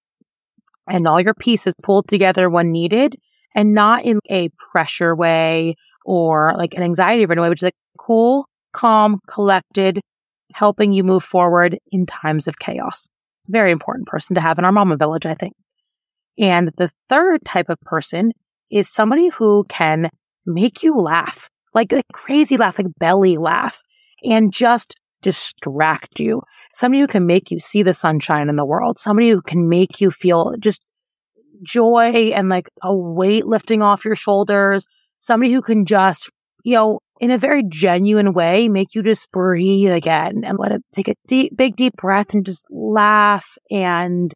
and 0.89 1.07
all 1.07 1.21
your 1.21 1.33
pieces 1.33 1.73
pulled 1.81 2.07
together 2.09 2.49
when 2.49 2.71
needed 2.71 3.15
and 3.55 3.73
not 3.73 4.03
in 4.03 4.19
a 4.29 4.49
pressure 4.71 5.15
way 5.15 5.75
or 6.03 6.53
like 6.57 6.73
an 6.73 6.83
anxiety 6.83 7.25
ridden 7.25 7.41
way, 7.41 7.49
which 7.49 7.59
is 7.59 7.63
like 7.63 7.75
cool, 7.97 8.45
calm, 8.73 9.19
collected, 9.27 10.01
helping 10.53 10.91
you 10.91 11.03
move 11.03 11.23
forward 11.23 11.77
in 11.91 12.05
times 12.05 12.47
of 12.47 12.59
chaos. 12.59 13.07
It's 13.41 13.49
a 13.49 13.51
very 13.51 13.71
important 13.71 14.07
person 14.07 14.33
to 14.35 14.41
have 14.41 14.57
in 14.57 14.65
our 14.65 14.71
mama 14.71 14.97
village, 14.97 15.25
I 15.25 15.35
think. 15.35 15.53
And 16.37 16.71
the 16.77 16.91
third 17.07 17.45
type 17.45 17.69
of 17.69 17.79
person 17.81 18.31
is 18.71 18.89
somebody 18.89 19.29
who 19.29 19.65
can 19.69 20.09
make 20.45 20.83
you 20.83 20.95
laugh, 20.95 21.49
like 21.73 21.91
a 21.91 22.01
crazy 22.13 22.57
laugh, 22.57 22.79
like 22.79 22.87
belly 22.97 23.37
laugh, 23.37 23.81
and 24.23 24.51
just 24.51 24.95
distract 25.21 26.19
you. 26.19 26.41
Somebody 26.73 27.01
who 27.01 27.07
can 27.07 27.25
make 27.25 27.51
you 27.51 27.59
see 27.59 27.83
the 27.83 27.93
sunshine 27.93 28.49
in 28.49 28.55
the 28.55 28.65
world. 28.65 28.99
Somebody 28.99 29.29
who 29.29 29.41
can 29.41 29.69
make 29.69 30.01
you 30.01 30.11
feel 30.11 30.53
just 30.59 30.85
joy 31.63 32.31
and 32.35 32.49
like 32.49 32.69
a 32.81 32.95
weight 32.95 33.45
lifting 33.45 33.81
off 33.81 34.05
your 34.05 34.15
shoulders. 34.15 34.85
Somebody 35.19 35.51
who 35.51 35.61
can 35.61 35.85
just, 35.85 36.29
you 36.63 36.75
know, 36.75 36.99
in 37.19 37.31
a 37.31 37.37
very 37.37 37.63
genuine 37.67 38.33
way, 38.33 38.69
make 38.69 38.95
you 38.95 39.03
just 39.03 39.29
breathe 39.31 39.91
again 39.91 40.43
and 40.45 40.57
let 40.57 40.71
it 40.71 40.81
take 40.93 41.09
a 41.09 41.15
deep, 41.27 41.55
big, 41.55 41.75
deep 41.75 41.93
breath 41.97 42.33
and 42.33 42.45
just 42.45 42.65
laugh 42.71 43.57
and 43.69 44.33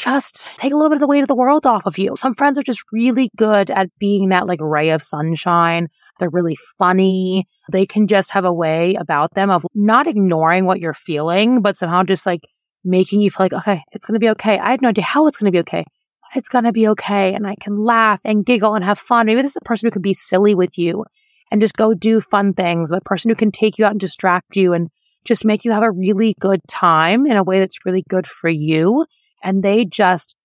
just 0.00 0.50
take 0.56 0.72
a 0.72 0.76
little 0.76 0.88
bit 0.88 0.96
of 0.96 1.00
the 1.00 1.06
weight 1.06 1.20
of 1.20 1.28
the 1.28 1.34
world 1.34 1.66
off 1.66 1.84
of 1.84 1.98
you. 1.98 2.16
Some 2.16 2.34
friends 2.34 2.58
are 2.58 2.62
just 2.62 2.82
really 2.90 3.30
good 3.36 3.70
at 3.70 3.88
being 3.98 4.30
that 4.30 4.46
like 4.46 4.60
ray 4.62 4.90
of 4.90 5.02
sunshine. 5.02 5.88
They're 6.18 6.30
really 6.30 6.56
funny. 6.78 7.46
They 7.70 7.84
can 7.84 8.06
just 8.06 8.32
have 8.32 8.46
a 8.46 8.52
way 8.52 8.94
about 8.94 9.34
them 9.34 9.50
of 9.50 9.66
not 9.74 10.06
ignoring 10.06 10.64
what 10.64 10.80
you're 10.80 10.94
feeling, 10.94 11.60
but 11.60 11.76
somehow 11.76 12.02
just 12.02 12.24
like 12.24 12.40
making 12.82 13.20
you 13.20 13.30
feel 13.30 13.44
like, 13.44 13.52
okay, 13.52 13.82
it's 13.92 14.06
going 14.06 14.14
to 14.14 14.20
be 14.20 14.30
okay. 14.30 14.58
I 14.58 14.70
have 14.70 14.80
no 14.80 14.88
idea 14.88 15.04
how 15.04 15.26
it's 15.26 15.36
going 15.36 15.52
to 15.52 15.56
be 15.56 15.60
okay. 15.60 15.84
But 16.22 16.38
it's 16.38 16.48
going 16.48 16.64
to 16.64 16.72
be 16.72 16.88
okay. 16.88 17.34
And 17.34 17.46
I 17.46 17.56
can 17.60 17.76
laugh 17.76 18.20
and 18.24 18.46
giggle 18.46 18.74
and 18.74 18.84
have 18.84 18.98
fun. 18.98 19.26
Maybe 19.26 19.42
this 19.42 19.52
is 19.52 19.58
a 19.60 19.68
person 19.68 19.86
who 19.86 19.90
could 19.90 20.02
be 20.02 20.14
silly 20.14 20.54
with 20.54 20.78
you 20.78 21.04
and 21.50 21.60
just 21.60 21.76
go 21.76 21.92
do 21.92 22.20
fun 22.20 22.54
things. 22.54 22.88
The 22.88 23.02
person 23.02 23.28
who 23.28 23.34
can 23.34 23.52
take 23.52 23.78
you 23.78 23.84
out 23.84 23.90
and 23.90 24.00
distract 24.00 24.56
you 24.56 24.72
and 24.72 24.88
just 25.24 25.44
make 25.44 25.64
you 25.66 25.72
have 25.72 25.82
a 25.82 25.90
really 25.90 26.34
good 26.40 26.60
time 26.68 27.26
in 27.26 27.36
a 27.36 27.42
way 27.42 27.58
that's 27.58 27.84
really 27.84 28.02
good 28.08 28.26
for 28.26 28.48
you. 28.48 29.04
And 29.42 29.62
they 29.62 29.84
just 29.84 30.36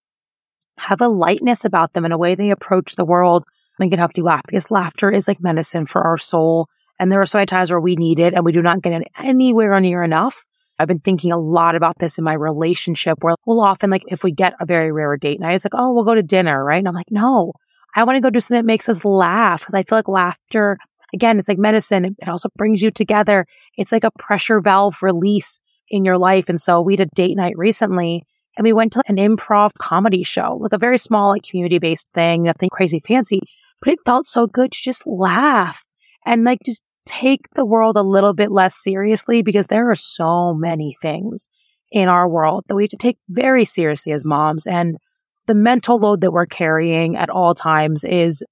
have 0.77 1.01
a 1.01 1.07
lightness 1.07 1.65
about 1.65 1.93
them 1.93 2.05
in 2.05 2.11
a 2.11 2.17
way 2.17 2.35
they 2.35 2.51
approach 2.51 2.95
the 2.95 3.05
world 3.05 3.45
and 3.79 3.89
can 3.89 3.99
help 3.99 4.11
you 4.15 4.23
laugh 4.23 4.43
because 4.45 4.71
laughter 4.71 5.11
is 5.11 5.27
like 5.27 5.41
medicine 5.41 5.85
for 5.85 6.03
our 6.03 6.17
soul. 6.17 6.67
And 6.99 7.11
there 7.11 7.21
are 7.21 7.25
so 7.25 7.37
many 7.37 7.45
times 7.45 7.71
where 7.71 7.79
we 7.79 7.95
need 7.95 8.19
it 8.19 8.33
and 8.33 8.45
we 8.45 8.51
do 8.51 8.61
not 8.61 8.81
get 8.81 8.93
it 8.93 9.07
anywhere 9.17 9.79
near 9.79 10.03
enough. 10.03 10.45
I've 10.77 10.87
been 10.87 10.99
thinking 10.99 11.31
a 11.31 11.37
lot 11.37 11.75
about 11.75 11.99
this 11.99 12.17
in 12.17 12.23
my 12.23 12.33
relationship 12.33 13.23
where 13.23 13.35
we'll 13.45 13.61
often 13.61 13.89
like 13.89 14.03
if 14.07 14.23
we 14.23 14.31
get 14.31 14.53
a 14.59 14.65
very 14.65 14.91
rare 14.91 15.15
date 15.17 15.39
night, 15.39 15.55
it's 15.55 15.65
like, 15.65 15.75
oh, 15.75 15.93
we'll 15.93 16.03
go 16.03 16.15
to 16.15 16.23
dinner, 16.23 16.63
right? 16.63 16.79
And 16.79 16.87
I'm 16.87 16.93
like, 16.93 17.11
no, 17.11 17.53
I 17.95 18.03
want 18.03 18.17
to 18.17 18.21
go 18.21 18.29
do 18.29 18.39
something 18.39 18.61
that 18.61 18.65
makes 18.65 18.89
us 18.89 19.05
laugh 19.05 19.61
because 19.61 19.73
I 19.73 19.83
feel 19.83 19.97
like 19.97 20.09
laughter 20.09 20.77
again, 21.13 21.39
it's 21.39 21.47
like 21.47 21.57
medicine. 21.57 22.15
It 22.19 22.29
also 22.29 22.49
brings 22.57 22.81
you 22.81 22.91
together. 22.91 23.45
It's 23.77 23.91
like 23.91 24.03
a 24.03 24.11
pressure 24.19 24.59
valve 24.59 25.01
release 25.01 25.61
in 25.89 26.03
your 26.03 26.17
life. 26.17 26.49
And 26.49 26.59
so 26.59 26.81
we 26.81 26.95
did 26.95 27.09
date 27.11 27.37
night 27.37 27.57
recently 27.57 28.23
and 28.57 28.63
we 28.63 28.73
went 28.73 28.93
to 28.93 29.03
an 29.07 29.17
improv 29.17 29.73
comedy 29.77 30.23
show, 30.23 30.57
like 30.61 30.73
a 30.73 30.77
very 30.77 30.97
small, 30.97 31.29
like 31.29 31.43
community 31.43 31.79
based 31.79 32.11
thing, 32.13 32.43
nothing 32.43 32.69
crazy 32.69 32.99
fancy, 32.99 33.41
but 33.81 33.93
it 33.93 33.99
felt 34.05 34.25
so 34.25 34.47
good 34.47 34.71
to 34.71 34.81
just 34.81 35.05
laugh 35.05 35.83
and 36.25 36.43
like 36.43 36.59
just 36.65 36.81
take 37.05 37.49
the 37.55 37.65
world 37.65 37.95
a 37.95 38.01
little 38.01 38.33
bit 38.33 38.51
less 38.51 38.75
seriously 38.75 39.41
because 39.41 39.67
there 39.67 39.89
are 39.91 39.95
so 39.95 40.53
many 40.53 40.95
things 41.01 41.49
in 41.91 42.07
our 42.07 42.27
world 42.27 42.65
that 42.67 42.75
we 42.75 42.83
have 42.83 42.89
to 42.89 42.97
take 42.97 43.17
very 43.29 43.65
seriously 43.65 44.11
as 44.11 44.25
moms. 44.25 44.65
And 44.65 44.97
the 45.45 45.55
mental 45.55 45.99
load 45.99 46.21
that 46.21 46.31
we're 46.31 46.47
carrying 46.47 47.15
at 47.15 47.29
all 47.29 47.53
times 47.53 48.03
is 48.03 48.43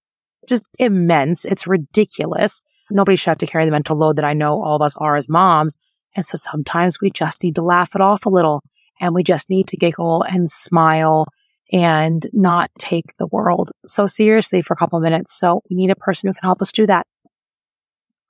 just 0.48 0.68
immense. 0.78 1.46
It's 1.46 1.66
ridiculous. 1.66 2.64
Nobody 2.92 3.16
should 3.16 3.32
have 3.32 3.38
to 3.40 3.48
carry 3.48 3.66
the 3.66 3.72
mental 3.72 3.98
load 3.98 4.18
that 4.18 4.26
I 4.26 4.34
know 4.34 4.62
all 4.62 4.76
of 4.76 4.82
us 4.82 4.96
are 4.98 5.16
as 5.16 5.30
moms. 5.30 5.76
And 6.16 6.26
so 6.26 6.38
sometimes 6.38 7.02
we 7.02 7.10
just 7.10 7.42
need 7.42 7.56
to 7.56 7.64
laugh 7.64 7.96
it 7.96 8.02
off 8.02 8.26
a 8.26 8.30
little 8.30 8.62
and 9.00 9.14
we 9.14 9.24
just 9.24 9.50
need 9.50 9.68
to 9.68 9.78
giggle 9.78 10.24
and 10.24 10.50
smile 10.50 11.26
and 11.72 12.28
not 12.34 12.70
take 12.78 13.16
the 13.18 13.28
world 13.28 13.72
so 13.88 14.06
seriously 14.06 14.62
for 14.62 14.74
a 14.74 14.78
couple 14.78 14.98
of 14.98 15.04
minutes. 15.04 15.34
So 15.34 15.62
we 15.70 15.76
need 15.76 15.90
a 15.90 15.96
person 15.96 16.28
who 16.28 16.34
can 16.34 16.48
help 16.48 16.62
us 16.62 16.72
do 16.72 16.86
that. 16.86 17.08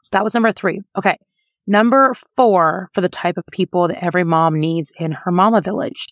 So 0.01 0.09
that 0.13 0.23
was 0.23 0.33
number 0.33 0.51
three. 0.51 0.81
Okay. 0.97 1.17
Number 1.65 2.13
four 2.35 2.89
for 2.93 3.01
the 3.01 3.09
type 3.09 3.37
of 3.37 3.43
people 3.51 3.87
that 3.87 4.03
every 4.03 4.23
mom 4.23 4.59
needs 4.59 4.91
in 4.97 5.11
her 5.11 5.31
mama 5.31 5.61
village. 5.61 6.07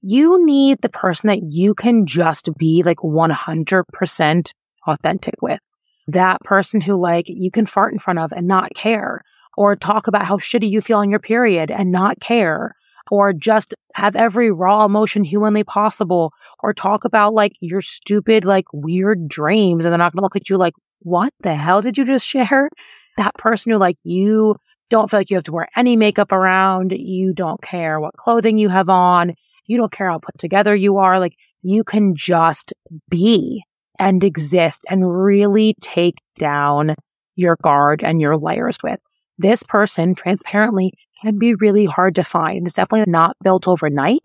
You 0.00 0.44
need 0.44 0.82
the 0.82 0.90
person 0.90 1.28
that 1.28 1.40
you 1.50 1.74
can 1.74 2.06
just 2.06 2.50
be 2.58 2.82
like 2.82 2.98
100% 2.98 4.50
authentic 4.86 5.34
with. 5.40 5.60
That 6.06 6.40
person 6.42 6.82
who 6.82 7.00
like 7.00 7.24
you 7.28 7.50
can 7.50 7.64
fart 7.64 7.94
in 7.94 7.98
front 7.98 8.18
of 8.18 8.32
and 8.32 8.46
not 8.46 8.74
care 8.74 9.22
or 9.56 9.76
talk 9.76 10.06
about 10.06 10.26
how 10.26 10.36
shitty 10.36 10.68
you 10.68 10.82
feel 10.82 10.98
on 10.98 11.08
your 11.08 11.20
period 11.20 11.70
and 11.70 11.90
not 11.90 12.20
care 12.20 12.74
or 13.10 13.32
just 13.32 13.74
have 13.94 14.16
every 14.16 14.50
raw 14.50 14.84
emotion 14.84 15.24
humanly 15.24 15.64
possible 15.64 16.32
or 16.62 16.72
talk 16.72 17.04
about 17.04 17.34
like 17.34 17.52
your 17.60 17.80
stupid, 17.80 18.44
like 18.44 18.64
weird 18.72 19.28
dreams. 19.28 19.84
And 19.84 19.92
they're 19.92 19.98
not 19.98 20.12
going 20.12 20.20
to 20.20 20.24
look 20.24 20.36
at 20.36 20.48
you 20.48 20.56
like, 20.56 20.74
what 21.00 21.32
the 21.40 21.54
hell 21.54 21.80
did 21.82 21.98
you 21.98 22.04
just 22.04 22.26
share? 22.26 22.68
That 23.16 23.34
person 23.36 23.72
who 23.72 23.78
like 23.78 23.96
you 24.02 24.56
don't 24.90 25.10
feel 25.10 25.20
like 25.20 25.30
you 25.30 25.36
have 25.36 25.44
to 25.44 25.52
wear 25.52 25.68
any 25.76 25.96
makeup 25.96 26.32
around. 26.32 26.92
You 26.92 27.32
don't 27.32 27.62
care 27.62 28.00
what 28.00 28.16
clothing 28.16 28.58
you 28.58 28.68
have 28.68 28.88
on. 28.88 29.34
You 29.66 29.76
don't 29.76 29.92
care 29.92 30.10
how 30.10 30.18
put 30.18 30.36
together 30.38 30.74
you 30.74 30.98
are. 30.98 31.18
Like 31.18 31.36
you 31.62 31.84
can 31.84 32.14
just 32.14 32.72
be 33.08 33.62
and 33.98 34.22
exist 34.24 34.84
and 34.90 35.10
really 35.22 35.74
take 35.80 36.18
down 36.36 36.94
your 37.36 37.56
guard 37.62 38.02
and 38.02 38.20
your 38.20 38.36
layers 38.36 38.76
with. 38.82 39.00
This 39.38 39.62
person 39.62 40.14
transparently 40.14 40.92
can 41.24 41.38
be 41.38 41.54
really 41.54 41.86
hard 41.86 42.14
to 42.16 42.24
find. 42.24 42.66
It's 42.66 42.74
definitely 42.74 43.10
not 43.10 43.36
built 43.42 43.66
overnight. 43.68 44.20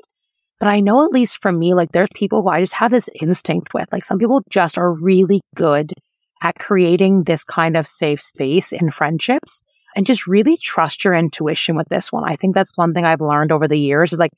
But 0.59 0.69
I 0.69 0.81
know 0.81 1.03
at 1.03 1.11
least 1.11 1.41
for 1.41 1.51
me, 1.51 1.73
like 1.73 1.93
there's 1.93 2.09
people 2.13 2.41
who 2.41 2.49
I 2.49 2.59
just 2.59 2.73
have 2.73 2.91
this 2.91 3.09
instinct 3.21 3.73
with. 3.73 3.91
Like 3.91 4.03
some 4.03 4.19
people 4.19 4.41
just 4.49 4.77
are 4.77 4.91
really 4.91 5.41
good 5.55 5.93
at 6.41 6.59
creating 6.59 7.23
this 7.23 7.43
kind 7.43 7.77
of 7.77 7.87
safe 7.87 8.21
space 8.21 8.71
in 8.71 8.91
friendships 8.91 9.61
and 9.95 10.05
just 10.05 10.27
really 10.27 10.57
trust 10.57 11.03
your 11.03 11.13
intuition 11.13 11.75
with 11.75 11.87
this 11.89 12.11
one. 12.11 12.23
I 12.25 12.35
think 12.35 12.53
that's 12.53 12.71
one 12.75 12.93
thing 12.93 13.05
I've 13.05 13.21
learned 13.21 13.51
over 13.51 13.67
the 13.67 13.79
years 13.79 14.13
is 14.13 14.19
like 14.19 14.31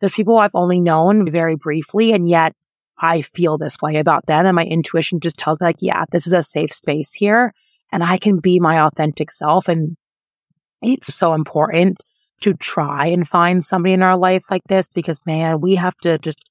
there's 0.00 0.14
people 0.14 0.38
I've 0.38 0.54
only 0.54 0.80
known 0.80 1.30
very 1.30 1.56
briefly 1.56 2.12
and 2.12 2.28
yet 2.28 2.52
I 3.00 3.22
feel 3.22 3.58
this 3.58 3.80
way 3.80 3.96
about 3.96 4.26
them. 4.26 4.46
And 4.46 4.56
my 4.56 4.64
intuition 4.64 5.20
just 5.20 5.36
tells 5.36 5.60
me 5.60 5.66
like, 5.66 5.76
yeah, 5.80 6.04
this 6.10 6.26
is 6.26 6.32
a 6.32 6.42
safe 6.42 6.72
space 6.72 7.12
here 7.12 7.52
and 7.92 8.02
I 8.02 8.18
can 8.18 8.38
be 8.38 8.60
my 8.60 8.84
authentic 8.84 9.30
self. 9.30 9.68
And 9.68 9.96
it's 10.82 11.14
so 11.14 11.34
important 11.34 12.04
to 12.40 12.54
try 12.54 13.06
and 13.06 13.26
find 13.26 13.64
somebody 13.64 13.92
in 13.92 14.02
our 14.02 14.16
life 14.16 14.44
like 14.50 14.62
this 14.68 14.86
because 14.94 15.24
man, 15.26 15.60
we 15.60 15.74
have 15.74 15.96
to 15.98 16.18
just 16.18 16.50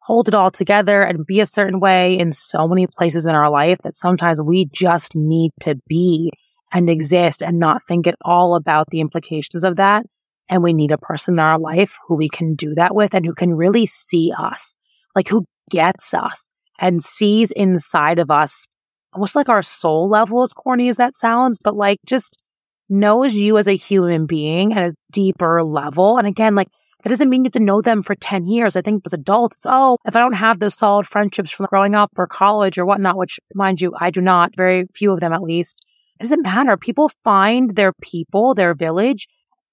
hold 0.00 0.28
it 0.28 0.34
all 0.34 0.50
together 0.50 1.02
and 1.02 1.26
be 1.26 1.40
a 1.40 1.46
certain 1.46 1.80
way 1.80 2.16
in 2.16 2.32
so 2.32 2.68
many 2.68 2.86
places 2.86 3.26
in 3.26 3.34
our 3.34 3.50
life 3.50 3.78
that 3.82 3.96
sometimes 3.96 4.40
we 4.40 4.66
just 4.72 5.16
need 5.16 5.50
to 5.60 5.74
be 5.88 6.30
and 6.72 6.88
exist 6.88 7.42
and 7.42 7.58
not 7.58 7.82
think 7.82 8.06
at 8.06 8.14
all 8.24 8.54
about 8.54 8.86
the 8.90 9.00
implications 9.00 9.64
of 9.64 9.76
that. 9.76 10.06
And 10.48 10.62
we 10.62 10.72
need 10.72 10.92
a 10.92 10.98
person 10.98 11.34
in 11.34 11.40
our 11.40 11.58
life 11.58 11.98
who 12.06 12.16
we 12.16 12.28
can 12.28 12.54
do 12.54 12.72
that 12.76 12.94
with 12.94 13.14
and 13.14 13.26
who 13.26 13.34
can 13.34 13.54
really 13.54 13.84
see 13.84 14.32
us, 14.38 14.76
like 15.16 15.26
who 15.26 15.44
gets 15.70 16.14
us 16.14 16.50
and 16.78 17.02
sees 17.02 17.50
inside 17.50 18.20
of 18.20 18.30
us, 18.30 18.66
almost 19.12 19.34
like 19.34 19.48
our 19.48 19.62
soul 19.62 20.08
level, 20.08 20.42
as 20.42 20.52
corny 20.52 20.88
as 20.88 20.98
that 20.98 21.16
sounds, 21.16 21.58
but 21.62 21.74
like 21.74 21.98
just 22.06 22.40
knows 22.88 23.34
you 23.34 23.58
as 23.58 23.66
a 23.66 23.72
human 23.72 24.26
being 24.26 24.72
at 24.72 24.90
a 24.90 24.94
deeper 25.10 25.62
level. 25.62 26.18
And 26.18 26.26
again, 26.26 26.54
like 26.54 26.68
that 27.02 27.10
doesn't 27.10 27.28
mean 27.28 27.42
you 27.42 27.48
have 27.48 27.52
to 27.52 27.60
know 27.60 27.80
them 27.80 28.02
for 28.02 28.14
10 28.14 28.46
years. 28.46 28.76
I 28.76 28.82
think 28.82 29.02
as 29.06 29.12
adults, 29.12 29.56
it's, 29.56 29.66
oh, 29.68 29.98
if 30.06 30.16
I 30.16 30.20
don't 30.20 30.32
have 30.34 30.58
those 30.58 30.76
solid 30.76 31.06
friendships 31.06 31.50
from 31.50 31.66
growing 31.66 31.94
up 31.94 32.10
or 32.16 32.26
college 32.26 32.78
or 32.78 32.86
whatnot, 32.86 33.16
which 33.16 33.38
mind 33.54 33.80
you, 33.80 33.92
I 33.98 34.10
do 34.10 34.20
not, 34.20 34.56
very 34.56 34.86
few 34.94 35.12
of 35.12 35.20
them 35.20 35.32
at 35.32 35.42
least, 35.42 35.84
it 36.18 36.24
doesn't 36.24 36.42
matter. 36.42 36.76
People 36.76 37.10
find 37.22 37.76
their 37.76 37.92
people, 37.92 38.54
their 38.54 38.74
village 38.74 39.28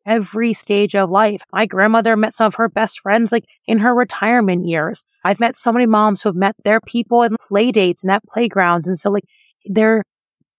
every 0.05 0.53
stage 0.53 0.95
of 0.95 1.09
life. 1.09 1.41
My 1.51 1.65
grandmother 1.65 2.15
met 2.15 2.33
some 2.33 2.47
of 2.47 2.55
her 2.55 2.69
best 2.69 2.99
friends 2.99 3.31
like 3.31 3.45
in 3.67 3.79
her 3.79 3.93
retirement 3.93 4.65
years. 4.65 5.05
I've 5.23 5.39
met 5.39 5.55
so 5.55 5.71
many 5.71 5.85
moms 5.85 6.21
who 6.21 6.29
have 6.29 6.35
met 6.35 6.55
their 6.63 6.81
people 6.81 7.23
in 7.23 7.35
play 7.39 7.71
dates 7.71 8.03
and 8.03 8.11
at 8.11 8.23
playgrounds. 8.25 8.87
And 8.87 8.99
so 8.99 9.09
like 9.09 9.23
there, 9.65 10.03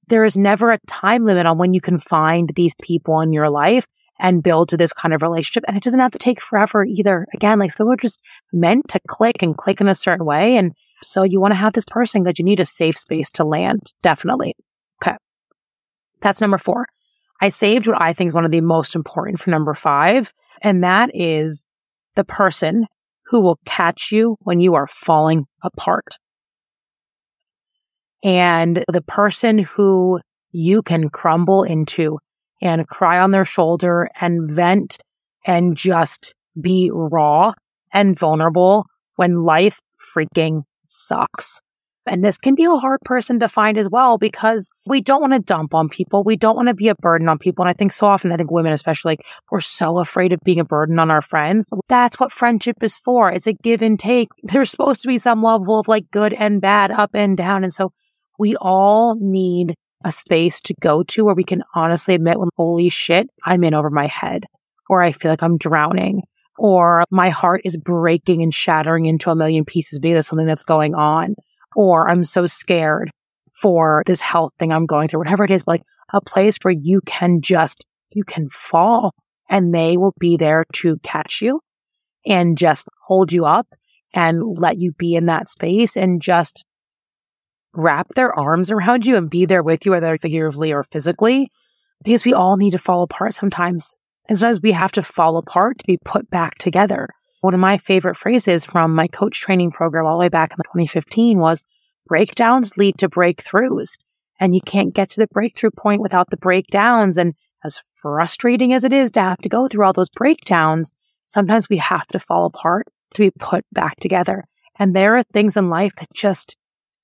there 0.09 0.25
is 0.25 0.37
never 0.37 0.71
a 0.71 0.79
time 0.87 1.25
limit 1.25 1.47
on 1.47 1.59
when 1.59 1.75
you 1.75 1.81
can 1.81 1.99
find 1.99 2.51
these 2.55 2.75
people 2.83 3.21
in 3.21 3.33
your 3.33 3.51
life 3.51 3.87
and 4.19 4.43
build 4.43 4.69
to 4.69 4.77
this 4.77 4.93
kind 4.93 5.13
of 5.13 5.23
relationship. 5.23 5.65
And 5.67 5.77
it 5.77 5.83
doesn't 5.83 6.01
have 6.01 6.13
to 6.13 6.19
take 6.19 6.41
forever 6.41 6.85
either. 6.85 7.27
Again, 7.35 7.59
like 7.59 7.73
so 7.73 7.85
we're 7.85 7.97
just 7.97 8.25
meant 8.53 8.89
to 8.89 9.01
click 9.09 9.43
and 9.43 9.57
click 9.57 9.81
in 9.81 9.89
a 9.89 9.95
certain 9.95 10.27
way. 10.27 10.57
And 10.57 10.73
so 11.03 11.23
you 11.23 11.41
want 11.41 11.53
to 11.53 11.59
have 11.59 11.73
this 11.73 11.85
person 11.85 12.23
that 12.25 12.39
you 12.39 12.45
need 12.45 12.61
a 12.61 12.65
safe 12.65 12.97
space 12.97 13.31
to 13.33 13.45
land. 13.45 13.93
Definitely. 14.03 14.55
Okay. 15.03 15.17
That's 16.21 16.41
number 16.41 16.59
four. 16.59 16.87
I 17.41 17.49
saved 17.49 17.87
what 17.87 18.01
I 18.01 18.13
think 18.13 18.29
is 18.29 18.35
one 18.35 18.45
of 18.45 18.53
the 18.53 18.61
most 18.61 18.95
important 18.95 19.41
for 19.41 19.51
number 19.51 19.75
five, 19.75 20.33
and 20.63 20.85
that 20.85 21.11
is 21.13 21.67
the 22.15 22.25
person 22.25 22.87
who 23.27 23.41
will 23.41 23.59
catch 23.65 24.13
you 24.13 24.37
when 24.41 24.61
you 24.61 24.75
are 24.75 24.87
falling 24.87 25.47
apart. 25.63 26.19
And 28.25 28.83
the 28.91 29.03
person 29.03 29.59
who 29.59 30.19
you 30.51 30.83
can 30.83 31.11
crumble 31.11 31.63
into 31.63 32.19
and 32.63 32.89
cry 32.89 33.19
on 33.19 33.31
their 33.31 33.45
shoulder 33.45 34.09
and 34.21 34.51
vent 34.51 34.99
and 35.47 35.77
just 35.77 36.35
be 36.61 36.91
raw 36.93 37.53
and 37.93 38.19
vulnerable 38.19 38.87
when 39.17 39.43
life 39.43 39.81
freaking 40.17 40.63
sucks. 40.87 41.61
And 42.07 42.23
this 42.23 42.37
can 42.37 42.55
be 42.55 42.65
a 42.65 42.75
hard 42.75 43.01
person 43.05 43.41
to 43.41 43.49
find 43.49 43.79
as 43.79 43.89
well 43.89 44.19
because 44.19 44.71
we 44.87 45.01
don't 45.01 45.23
want 45.23 45.33
to 45.33 45.39
dump 45.39 45.75
on 45.75 45.89
people. 45.89 46.23
We 46.23 46.37
don't 46.37 46.57
want 46.57 46.69
to 46.69 46.75
be 46.75 46.89
a 46.89 46.95
burden 46.97 47.29
on 47.29 47.39
people. 47.39 47.63
And 47.63 47.71
I 47.71 47.73
think 47.73 47.93
so 47.93 48.07
often, 48.07 48.31
I 48.31 48.37
think 48.37 48.51
women 48.51 48.73
especially, 48.73 49.13
like, 49.13 49.27
we're 49.51 49.61
so 49.61 49.99
afraid 49.99 50.35
of 50.35 50.41
being 50.45 50.61
a 50.61 50.65
burden 50.65 50.99
on 50.99 51.11
our 51.11 51.23
friends. 51.23 51.65
That's 51.89 52.21
what 52.21 52.31
friendship 52.31 52.83
is 52.83 52.99
for. 52.99 53.31
It's 53.31 53.47
a 53.47 53.55
give 53.55 53.81
and 53.81 53.99
take. 53.99 54.29
There's 54.43 54.71
supposed 54.71 55.01
to 55.03 55.09
be 55.09 55.17
some 55.17 55.43
level 55.43 55.79
of 55.79 55.89
like 55.89 56.11
good 56.11 56.35
and 56.35 56.61
bad, 56.61 56.91
up 56.91 57.11
and 57.15 57.39
down. 57.39 57.65
And 57.65 57.73
so 57.73 57.93
we 58.39 58.57
all 58.57 59.17
need 59.21 59.75
a 60.05 60.13
space 60.13 60.61
to 60.61 60.75
go 60.81 61.03
to 61.05 61.25
where 61.25 61.35
we 61.35 61.45
can 61.45 61.63
honestly 61.75 62.15
admit 62.15 62.39
when, 62.39 62.51
holy 62.57 62.89
shit, 62.89 63.29
I'm 63.45 63.65
in 63.65 63.75
over 63.75 63.91
my 63.91 64.07
head 64.07 64.45
or 64.89 65.03
I 65.03 65.13
feel 65.13 65.31
like 65.31 65.43
I'm 65.43 65.57
drowning 65.57 66.23
or 66.59 67.05
my 67.11 67.31
heart 67.31 67.63
is 67.65 67.77
breaking 67.77 68.43
and 68.43 68.53
shattering 68.53 69.07
into 69.07 69.31
a 69.31 69.35
million 69.35 69.65
pieces 69.65 69.99
because 69.99 70.19
of 70.19 70.25
something 70.27 70.47
that's 70.47 70.65
going 70.65 70.95
on 70.95 71.35
or 71.75 72.09
I'm 72.09 72.25
so 72.25 72.47
scared 72.47 73.11
for 73.61 74.03
this 74.07 74.21
health 74.21 74.53
thing 74.59 74.73
I'm 74.73 74.87
going 74.87 75.09
through, 75.09 75.21
whatever 75.21 75.45
it 75.45 75.51
is, 75.51 75.67
like 75.67 75.83
a 76.13 76.21
place 76.21 76.59
where 76.63 76.75
you 76.75 77.01
can 77.07 77.41
just, 77.41 77.87
you 78.15 78.25
can 78.25 78.49
fall 78.49 79.15
and 79.49 79.75
they 79.75 79.97
will 79.97 80.15
be 80.19 80.37
there 80.37 80.65
to 80.75 80.99
catch 81.03 81.41
you 81.41 81.61
and 82.27 82.59
just 82.59 82.89
hold 83.07 83.33
you 83.33 83.47
up 83.47 83.67
and 84.13 84.43
let 84.59 84.79
you 84.79 84.93
be 84.93 85.15
in 85.15 85.27
that 85.27 85.49
space 85.49 85.97
and 85.97 86.21
just 86.21 86.65
wrap 87.75 88.09
their 88.15 88.37
arms 88.39 88.71
around 88.71 89.07
you 89.07 89.17
and 89.17 89.31
be 89.31 89.47
there 89.47 89.63
with 89.63 89.85
you, 89.85 89.93
whether 89.93 90.17
figuratively 90.17 90.73
or 90.73 90.83
physically, 90.83 91.51
because 92.05 92.25
we 92.25 92.35
all 92.35 92.57
need 92.57 92.71
to 92.71 92.79
fall 92.79 93.03
apart 93.03 93.35
sometimes. 93.35 93.95
And 94.29 94.39
sometimes 94.39 94.63
we 94.63 94.73
have 94.73 94.93
to 94.93 95.03
fall 95.03 95.37
apart 95.37 95.79
to 95.79 95.87
be 95.87 95.99
put 96.05 96.31
back 96.31 96.57
together. 96.59 97.09
One 97.41 97.55
of 97.55 97.61
my 97.61 97.77
favorite 97.77 98.17
phrases 98.17 98.65
from 98.65 98.95
my 98.95 99.07
coach 99.07 99.41
training 99.41 99.73
program 99.73 100.07
all 100.07 100.17
the 100.17 100.21
way 100.21 100.29
back 100.29 100.53
in 100.53 100.57
2015 100.57 101.39
was 101.39 101.67
breakdowns 102.07 102.77
lead 102.79 102.97
to 102.99 103.09
breakthroughs. 103.09 103.99
And 104.41 104.55
you 104.55 104.61
can't 104.61 104.95
get 104.95 105.11
to 105.11 105.21
the 105.21 105.27
breakthrough 105.27 105.71
point 105.71 106.01
without 106.01 106.31
the 106.31 106.37
breakdowns. 106.37 107.19
And 107.19 107.35
as 107.65 107.83
frustrating 107.97 108.73
as 108.73 108.85
it 108.85 108.93
is 108.93 109.11
to 109.13 109.21
have 109.21 109.39
to 109.39 109.49
go 109.49 109.69
through 109.69 109.85
all 109.85 109.93
those 109.93 110.11
breakdowns, 110.11 110.91
sometimes 111.25 111.69
we 111.69 111.77
have 111.77 112.07
to 112.09 112.19
fall 112.19 112.47
apart 112.47 112.87
to 113.15 113.23
be 113.23 113.31
put 113.39 113.65
back 113.73 113.97
together. 114.01 114.45
And 114.79 114.95
there 114.95 115.17
are 115.17 115.23
things 115.23 115.57
in 115.57 115.69
life 115.69 115.95
that 115.97 116.13
just 116.15 116.57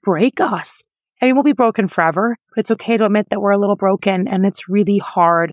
break 0.03 0.41
us. 0.41 0.83
I 1.21 1.27
mean, 1.27 1.35
we'll 1.35 1.45
be 1.45 1.53
broken 1.53 1.87
forever, 1.87 2.37
but 2.55 2.61
it's 2.61 2.71
okay 2.71 2.97
to 2.97 3.05
admit 3.05 3.29
that 3.31 3.41
we're 3.41 3.51
a 3.51 3.59
little 3.59 3.77
broken 3.77 4.27
and 4.27 4.47
it's 4.47 4.69
really 4.69 4.99
hard. 4.99 5.53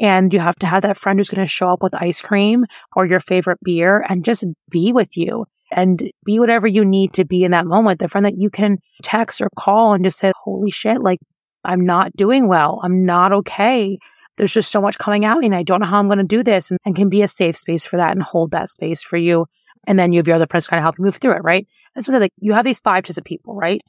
And 0.00 0.32
you 0.32 0.38
have 0.38 0.56
to 0.56 0.66
have 0.66 0.82
that 0.82 0.96
friend 0.96 1.18
who's 1.18 1.28
going 1.28 1.44
to 1.44 1.50
show 1.50 1.68
up 1.68 1.82
with 1.82 2.00
ice 2.00 2.22
cream 2.22 2.66
or 2.94 3.04
your 3.04 3.18
favorite 3.18 3.58
beer 3.64 4.04
and 4.08 4.24
just 4.24 4.44
be 4.70 4.92
with 4.92 5.16
you 5.16 5.46
and 5.72 6.10
be 6.24 6.38
whatever 6.38 6.66
you 6.66 6.84
need 6.84 7.12
to 7.14 7.24
be 7.24 7.42
in 7.42 7.50
that 7.50 7.66
moment. 7.66 7.98
The 7.98 8.08
friend 8.08 8.24
that 8.24 8.38
you 8.38 8.48
can 8.48 8.78
text 9.02 9.40
or 9.40 9.50
call 9.56 9.92
and 9.92 10.04
just 10.04 10.18
say, 10.18 10.32
holy 10.44 10.70
shit, 10.70 11.00
like 11.00 11.18
I'm 11.64 11.84
not 11.84 12.14
doing 12.16 12.48
well. 12.48 12.80
I'm 12.84 13.04
not 13.04 13.32
okay. 13.32 13.98
There's 14.36 14.54
just 14.54 14.70
so 14.70 14.80
much 14.80 14.98
coming 14.98 15.22
me 15.22 15.46
and 15.46 15.54
I 15.54 15.64
don't 15.64 15.80
know 15.80 15.86
how 15.86 15.98
I'm 15.98 16.06
going 16.06 16.18
to 16.18 16.24
do 16.24 16.44
this 16.44 16.70
and, 16.70 16.78
and, 16.84 16.94
can 16.94 17.08
be 17.08 17.22
a 17.22 17.28
safe 17.28 17.56
space 17.56 17.84
for 17.84 17.96
that 17.96 18.12
and 18.12 18.22
hold 18.22 18.52
that 18.52 18.68
space 18.68 19.02
for 19.02 19.16
you. 19.16 19.46
And 19.86 19.98
then 19.98 20.12
you 20.12 20.18
have 20.18 20.26
your 20.26 20.36
other 20.36 20.46
friends 20.46 20.66
kind 20.66 20.78
of 20.78 20.82
help 20.82 20.98
you 20.98 21.04
move 21.04 21.16
through 21.16 21.32
it, 21.32 21.42
right? 21.42 21.66
And 21.94 22.04
so 22.04 22.12
like 22.12 22.32
you 22.38 22.52
have 22.52 22.64
these 22.64 22.80
five 22.80 23.04
types 23.04 23.18
of 23.18 23.24
people, 23.24 23.54
right? 23.54 23.80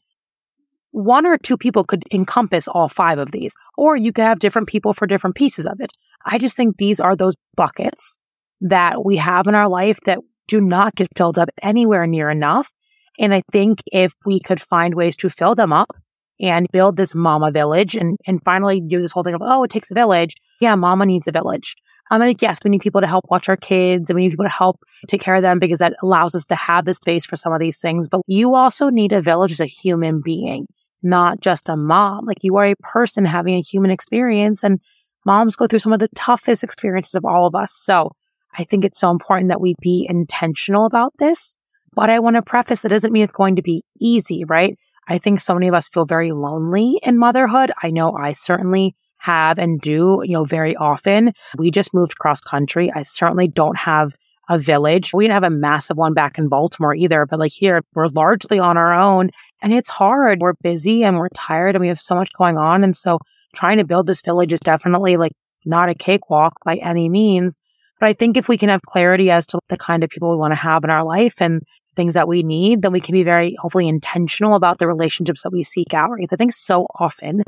One 0.91 1.25
or 1.25 1.37
two 1.37 1.57
people 1.57 1.83
could 1.83 2.03
encompass 2.11 2.67
all 2.67 2.87
five 2.87 3.19
of 3.19 3.31
these, 3.31 3.53
or 3.77 3.95
you 3.95 4.11
could 4.11 4.25
have 4.25 4.39
different 4.39 4.67
people 4.67 4.93
for 4.93 5.05
different 5.05 5.35
pieces 5.35 5.65
of 5.65 5.79
it. 5.79 5.91
I 6.25 6.37
just 6.37 6.57
think 6.57 6.77
these 6.77 6.99
are 6.99 7.15
those 7.15 7.35
buckets 7.55 8.17
that 8.61 9.05
we 9.05 9.17
have 9.17 9.47
in 9.47 9.55
our 9.55 9.69
life 9.69 9.99
that 10.05 10.19
do 10.47 10.59
not 10.59 10.95
get 10.95 11.07
filled 11.15 11.37
up 11.37 11.49
anywhere 11.61 12.07
near 12.07 12.29
enough. 12.29 12.71
And 13.19 13.33
I 13.33 13.41
think 13.51 13.79
if 13.91 14.13
we 14.25 14.39
could 14.39 14.61
find 14.61 14.95
ways 14.95 15.15
to 15.17 15.29
fill 15.29 15.53
them 15.53 15.71
up 15.71 15.91
and 16.39 16.67
build 16.71 16.97
this 16.97 17.13
mama 17.13 17.51
village 17.51 17.95
and, 17.95 18.17
and 18.25 18.41
finally 18.43 18.81
do 18.81 19.01
this 19.01 19.11
whole 19.11 19.23
thing 19.23 19.35
of, 19.35 19.41
oh, 19.43 19.63
it 19.63 19.69
takes 19.69 19.91
a 19.91 19.93
village. 19.93 20.35
Yeah, 20.61 20.75
mama 20.75 21.05
needs 21.05 21.27
a 21.27 21.31
village. 21.31 21.75
I'm 22.09 22.19
like, 22.19 22.41
yes, 22.41 22.59
we 22.63 22.71
need 22.71 22.81
people 22.81 23.01
to 23.01 23.07
help 23.07 23.25
watch 23.29 23.49
our 23.49 23.57
kids 23.57 24.09
and 24.09 24.15
we 24.15 24.23
need 24.23 24.31
people 24.31 24.45
to 24.45 24.49
help 24.49 24.83
take 25.07 25.21
care 25.21 25.35
of 25.35 25.41
them 25.41 25.59
because 25.59 25.79
that 25.79 25.93
allows 26.01 26.33
us 26.35 26.45
to 26.45 26.55
have 26.55 26.85
the 26.85 26.93
space 26.93 27.25
for 27.25 27.35
some 27.35 27.53
of 27.53 27.59
these 27.59 27.79
things. 27.79 28.07
But 28.07 28.21
you 28.27 28.55
also 28.55 28.89
need 28.89 29.11
a 29.13 29.21
village 29.21 29.51
as 29.51 29.59
a 29.59 29.65
human 29.65 30.21
being, 30.23 30.67
not 31.03 31.39
just 31.39 31.69
a 31.69 31.77
mom. 31.77 32.25
Like 32.25 32.43
you 32.43 32.57
are 32.57 32.65
a 32.65 32.75
person 32.81 33.25
having 33.25 33.55
a 33.55 33.61
human 33.61 33.91
experience 33.91 34.63
and 34.63 34.79
moms 35.25 35.55
go 35.55 35.67
through 35.67 35.79
some 35.79 35.93
of 35.93 35.99
the 35.99 36.09
toughest 36.15 36.63
experiences 36.63 37.15
of 37.15 37.25
all 37.25 37.45
of 37.45 37.55
us. 37.55 37.73
So 37.73 38.11
I 38.57 38.63
think 38.63 38.83
it's 38.83 38.99
so 38.99 39.11
important 39.11 39.49
that 39.49 39.61
we 39.61 39.75
be 39.81 40.07
intentional 40.09 40.85
about 40.85 41.13
this. 41.19 41.55
But 41.93 42.09
I 42.09 42.19
want 42.19 42.35
to 42.35 42.41
preface 42.41 42.81
that 42.81 42.89
doesn't 42.89 43.11
mean 43.11 43.23
it's 43.23 43.33
going 43.33 43.55
to 43.55 43.61
be 43.61 43.83
easy, 43.99 44.43
right? 44.45 44.77
I 45.07 45.17
think 45.17 45.39
so 45.39 45.53
many 45.53 45.67
of 45.67 45.73
us 45.73 45.89
feel 45.89 46.05
very 46.05 46.31
lonely 46.31 46.99
in 47.03 47.17
motherhood. 47.17 47.71
I 47.81 47.89
know 47.89 48.13
I 48.13 48.31
certainly 48.31 48.95
have 49.19 49.59
and 49.59 49.79
do, 49.79 50.21
you 50.23 50.33
know, 50.33 50.43
very 50.43 50.75
often. 50.75 51.33
We 51.57 51.71
just 51.71 51.93
moved 51.93 52.17
cross 52.17 52.41
country. 52.41 52.91
I 52.93 53.03
certainly 53.03 53.47
don't 53.47 53.77
have 53.77 54.13
a 54.49 54.57
village. 54.57 55.13
We 55.13 55.25
didn't 55.25 55.35
have 55.35 55.43
a 55.43 55.55
massive 55.55 55.95
one 55.95 56.13
back 56.13 56.37
in 56.39 56.49
Baltimore 56.49 56.95
either, 56.95 57.27
but 57.27 57.39
like 57.39 57.51
here, 57.51 57.81
we're 57.93 58.07
largely 58.07 58.57
on 58.57 58.77
our 58.77 58.91
own 58.91 59.29
and 59.61 59.73
it's 59.73 59.89
hard. 59.89 60.41
We're 60.41 60.53
busy 60.63 61.03
and 61.03 61.17
we're 61.17 61.29
tired 61.29 61.75
and 61.75 61.81
we 61.81 61.87
have 61.87 61.99
so 61.99 62.15
much 62.15 62.33
going 62.33 62.57
on. 62.57 62.83
And 62.83 62.95
so 62.95 63.19
trying 63.53 63.77
to 63.77 63.85
build 63.85 64.07
this 64.07 64.21
village 64.21 64.51
is 64.51 64.59
definitely 64.59 65.17
like 65.17 65.33
not 65.65 65.89
a 65.89 65.93
cakewalk 65.93 66.53
by 66.65 66.77
any 66.77 67.09
means. 67.09 67.55
But 67.99 68.09
I 68.09 68.13
think 68.13 68.37
if 68.37 68.47
we 68.47 68.57
can 68.57 68.69
have 68.69 68.81
clarity 68.81 69.29
as 69.29 69.45
to 69.47 69.59
the 69.67 69.77
kind 69.77 70.03
of 70.03 70.09
people 70.09 70.31
we 70.31 70.37
want 70.37 70.51
to 70.51 70.59
have 70.59 70.83
in 70.83 70.89
our 70.89 71.03
life 71.03 71.41
and 71.41 71.61
things 71.95 72.13
that 72.15 72.27
we 72.29 72.43
need, 72.43 72.81
then 72.81 72.93
we 72.93 73.01
can 73.01 73.13
be 73.13 73.23
very 73.23 73.55
hopefully 73.59 73.87
intentional 73.87 74.55
about 74.55 74.79
the 74.79 74.87
relationships 74.87 75.43
that 75.43 75.51
we 75.51 75.63
seek 75.63 75.93
out. 75.93 76.11
Right? 76.11 76.29
I 76.31 76.35
think 76.37 76.53
so 76.53 76.87
often 76.97 77.43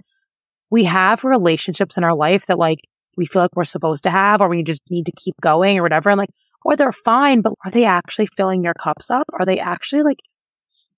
we 0.72 0.86
have 0.86 1.24
relationships 1.24 1.98
in 1.98 2.04
our 2.04 2.16
life 2.16 2.48
that 2.48 2.58
like 2.58 2.80
we 3.18 3.26
feel 3.26 3.42
like 3.42 3.56
we're 3.56 3.64
supposed 3.64 4.04
to 4.06 4.10
have, 4.10 4.42
or 4.42 4.50
we 4.50 4.64
just 4.64 4.90
need 4.90 5.06
to 5.06 5.12
keep 5.12 5.36
going 5.42 5.78
or 5.78 5.84
whatever. 5.84 6.10
And 6.10 6.18
like, 6.18 6.32
or 6.64 6.76
they're 6.76 6.92
fine, 6.92 7.42
but 7.42 7.54
are 7.66 7.72
they 7.72 7.86
actually 7.86 8.28
filling 8.28 8.64
your 8.64 8.74
cups 8.74 9.12
up? 9.12 9.28
Are 9.34 9.46
they 9.46 9.60
actually 9.60 10.04
like 10.04 10.20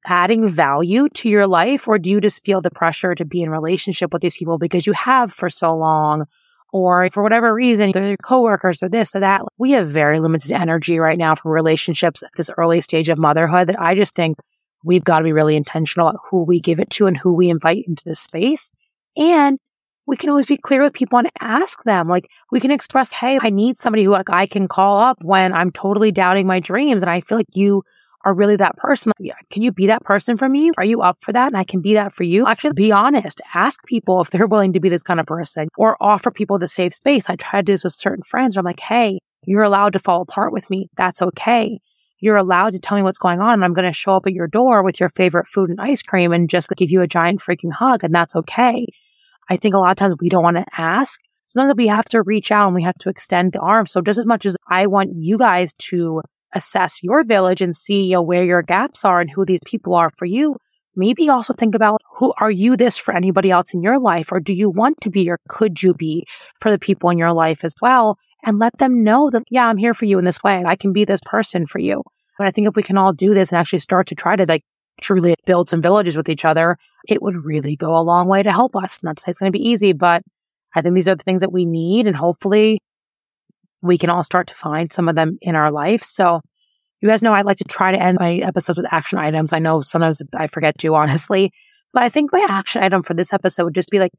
adding 0.06 0.48
value 0.48 1.10
to 1.10 1.30
your 1.30 1.48
life? 1.48 1.88
Or 1.88 1.98
do 1.98 2.12
you 2.12 2.22
just 2.22 2.46
feel 2.46 2.62
the 2.62 2.70
pressure 2.70 3.16
to 3.16 3.26
be 3.26 3.42
in 3.42 3.50
relationship 3.50 4.14
with 4.14 4.22
these 4.22 4.38
people 4.38 4.58
because 4.58 4.86
you 4.86 4.94
have 4.94 5.34
for 5.34 5.50
so 5.50 5.74
long? 5.76 6.26
or 6.74 7.08
for 7.12 7.22
whatever 7.22 7.54
reason, 7.54 7.92
they're 7.92 8.08
your 8.08 8.18
coworkers 8.18 8.82
or 8.82 8.90
this 8.90 9.16
or 9.16 9.20
that. 9.20 9.44
We 9.60 9.72
have 9.72 9.88
very 9.88 10.20
limited 10.20 10.52
energy 10.52 10.98
right 10.98 11.20
now 11.20 11.36
for 11.36 11.52
relationships 11.52 12.24
at 12.24 12.32
this 12.36 12.50
early 12.58 12.82
stage 12.82 13.10
of 13.10 13.20
motherhood 13.20 13.68
that 13.68 13.80
I 13.80 13.94
just 13.94 14.16
think 14.16 14.38
we've 14.84 15.04
got 15.04 15.20
to 15.20 15.24
be 15.24 15.32
really 15.32 15.56
intentional 15.56 16.08
about 16.08 16.20
who 16.30 16.44
we 16.44 16.60
give 16.60 16.80
it 16.80 16.90
to 16.92 17.06
and 17.06 17.16
who 17.16 17.36
we 17.36 17.50
invite 17.50 17.86
into 17.88 18.04
this 18.04 18.20
space. 18.20 18.72
And 19.16 19.60
we 20.06 20.18
can 20.18 20.30
always 20.30 20.48
be 20.48 20.58
clear 20.58 20.82
with 20.82 20.94
people 20.94 21.20
and 21.20 21.30
ask 21.40 21.84
them. 21.84 22.08
Like 22.08 22.30
we 22.52 22.60
can 22.60 22.72
express, 22.72 23.12
Hey, 23.12 23.40
I 23.42 23.50
need 23.50 23.78
somebody 23.78 24.04
who 24.04 24.12
like 24.12 24.30
I 24.30 24.46
can 24.46 24.68
call 24.68 25.00
up 25.00 25.18
when 25.24 25.54
I'm 25.54 25.72
totally 25.72 26.12
doubting 26.12 26.48
my 26.48 26.60
dreams. 26.60 27.02
And 27.02 27.10
I 27.10 27.20
feel 27.20 27.38
like 27.38 27.48
you 27.54 27.84
are 28.26 28.34
really 28.34 28.56
that 28.56 28.78
person. 28.78 29.12
Can 29.50 29.62
you 29.62 29.72
be 29.72 29.88
that 29.88 30.04
person 30.04 30.38
for 30.38 30.48
me? 30.48 30.72
Are 30.78 30.86
you 30.86 31.02
up 31.02 31.22
for 31.22 31.34
that? 31.34 31.48
And 31.48 31.58
I 31.58 31.64
can 31.64 31.82
be 31.82 31.94
that 31.94 32.14
for 32.14 32.24
you. 32.24 32.48
Actually, 32.48 32.74
be 32.74 32.92
honest. 32.92 33.42
Ask 33.54 33.86
people 33.86 34.22
if 34.22 34.30
they're 34.30 34.48
willing 34.54 34.74
to 34.74 34.80
be 34.80 34.90
this 34.90 35.04
kind 35.04 35.20
of 35.20 35.26
person 35.26 35.68
or 35.78 35.98
offer 36.02 36.32
people 36.32 36.58
the 36.58 36.68
safe 36.68 36.94
space. 36.94 37.30
I 37.30 37.36
try 37.36 37.60
to 37.60 37.64
do 37.64 37.74
this 37.74 37.84
with 37.84 37.94
certain 37.94 38.24
friends 38.24 38.58
I'm 38.58 38.66
like, 38.66 38.80
Hey, 38.80 39.20
you're 39.46 39.64
allowed 39.64 39.94
to 39.94 40.00
fall 40.00 40.22
apart 40.22 40.54
with 40.54 40.70
me. 40.70 40.90
That's 40.96 41.22
okay. 41.22 41.80
You're 42.20 42.38
allowed 42.38 42.72
to 42.72 42.80
tell 42.80 42.98
me 42.98 43.04
what's 43.04 43.18
going 43.18 43.42
on. 43.42 43.56
And 43.56 43.66
I'm 43.66 43.74
going 43.74 43.86
to 43.86 43.92
show 43.92 44.16
up 44.16 44.26
at 44.26 44.32
your 44.32 44.48
door 44.48 44.82
with 44.82 44.98
your 45.02 45.10
favorite 45.10 45.46
food 45.46 45.70
and 45.70 45.82
ice 45.82 46.02
cream 46.02 46.32
and 46.32 46.50
just 46.50 46.70
give 46.78 46.90
you 46.90 47.02
a 47.02 47.08
giant 47.08 47.42
freaking 47.42 47.74
hug. 47.74 48.06
And 48.06 48.16
that's 48.16 48.36
okay. 48.38 48.86
I 49.50 49.58
think 49.58 49.76
a 49.76 49.80
lot 49.80 49.92
of 49.92 49.98
times 49.98 50.16
we 50.20 50.30
don't 50.30 50.44
want 50.44 50.58
to 50.58 50.66
ask. 50.78 51.20
Sometimes 51.46 51.76
we 51.78 51.88
have 51.88 52.06
to 52.06 52.22
reach 52.22 52.52
out 52.52 52.68
and 52.68 52.76
we 52.76 52.84
have 52.84 52.98
to 53.00 53.10
extend 53.10 53.54
the 53.54 53.60
arm. 53.60 53.86
So 53.86 54.02
just 54.02 54.20
as 54.20 54.26
much 54.26 54.46
as 54.46 54.56
I 54.68 54.88
want 54.88 55.12
you 55.16 55.38
guys 55.38 55.74
to 55.74 56.22
assess 56.54 57.04
your 57.04 57.24
village 57.24 57.62
and 57.62 57.76
see 57.76 58.04
you 58.04 58.14
know, 58.14 58.22
where 58.22 58.44
your 58.44 58.62
gaps 58.62 59.04
are 59.04 59.20
and 59.20 59.30
who 59.30 59.46
these 59.46 59.60
people 59.66 59.96
are 59.96 60.10
for 60.18 60.26
you. 60.26 60.56
Maybe 60.96 61.28
also 61.28 61.54
think 61.54 61.74
about 61.74 62.02
who 62.18 62.34
are 62.40 62.52
you 62.52 62.78
this 62.78 63.00
for 63.00 63.16
anybody 63.16 63.50
else 63.50 63.74
in 63.74 63.82
your 63.82 64.00
life? 64.00 64.32
Or 64.32 64.40
do 64.40 64.54
you 64.54 64.70
want 64.70 65.02
to 65.02 65.10
be 65.10 65.30
or 65.30 65.40
could 65.50 65.82
you 65.82 65.94
be 65.96 66.26
for 66.60 66.70
the 66.72 66.78
people 66.78 67.10
in 67.10 67.18
your 67.18 67.34
life 67.34 67.64
as 67.64 67.74
well? 67.82 68.18
And 68.46 68.60
let 68.60 68.78
them 68.78 69.04
know 69.04 69.30
that, 69.32 69.44
yeah, 69.50 69.68
I'm 69.68 69.78
here 69.78 69.96
for 69.96 70.06
you 70.06 70.20
in 70.20 70.26
this 70.26 70.44
way. 70.44 70.64
I 70.66 70.76
can 70.76 70.94
be 70.94 71.06
this 71.06 71.22
person 71.26 71.66
for 71.66 71.80
you. 71.80 72.04
But 72.38 72.48
I 72.48 72.52
think 72.52 72.68
if 72.68 72.76
we 72.76 72.84
can 72.84 72.98
all 72.98 73.14
do 73.14 73.34
this 73.34 73.52
and 73.52 73.60
actually 73.60 73.80
start 73.80 74.08
to 74.08 74.16
try 74.16 74.36
to 74.36 74.46
like 74.46 74.64
truly 75.02 75.36
build 75.46 75.70
some 75.70 75.82
villages 75.82 76.18
with 76.18 76.30
each 76.30 76.46
other, 76.46 76.78
it 77.08 77.22
would 77.22 77.44
really 77.44 77.76
go 77.76 77.98
a 77.98 78.02
long 78.02 78.28
way 78.28 78.44
to 78.44 78.52
help 78.52 78.76
us. 78.76 79.04
Not 79.04 79.18
to 79.18 79.22
say 79.22 79.30
it's 79.30 79.40
going 79.40 79.52
to 79.52 79.58
be 79.58 79.68
easy, 79.68 79.94
but 79.94 80.24
I 80.76 80.82
think 80.82 80.96
these 80.96 81.08
are 81.08 81.16
the 81.16 81.24
things 81.24 81.42
that 81.42 81.52
we 81.52 81.66
need. 81.66 82.08
And 82.08 82.16
hopefully 82.16 82.80
we 83.82 83.98
can 83.98 84.10
all 84.10 84.24
start 84.24 84.48
to 84.48 84.54
find 84.54 84.92
some 84.92 85.10
of 85.10 85.16
them 85.16 85.38
in 85.42 85.56
our 85.56 85.72
life. 85.72 86.04
So 86.04 86.42
you 87.02 87.10
guys 87.10 87.22
know 87.22 87.34
I 87.34 87.42
like 87.42 87.58
to 87.58 87.66
try 87.66 87.92
to 87.92 88.02
end 88.02 88.18
my 88.20 88.36
episodes 88.36 88.78
with 88.78 88.92
action 88.94 89.20
items. 89.20 89.52
I 89.52 89.60
know 89.60 89.82
sometimes 89.82 90.22
I 90.36 90.48
forget 90.48 90.78
to, 90.80 90.96
honestly, 90.96 91.52
but 91.92 92.04
I 92.04 92.10
think 92.10 92.32
my 92.32 92.46
action 92.50 92.82
item 92.82 93.04
for 93.04 93.14
this 93.14 93.34
episode 93.34 93.66
would 93.66 93.76
just 93.76 93.90
be 93.90 94.00
like 94.00 94.12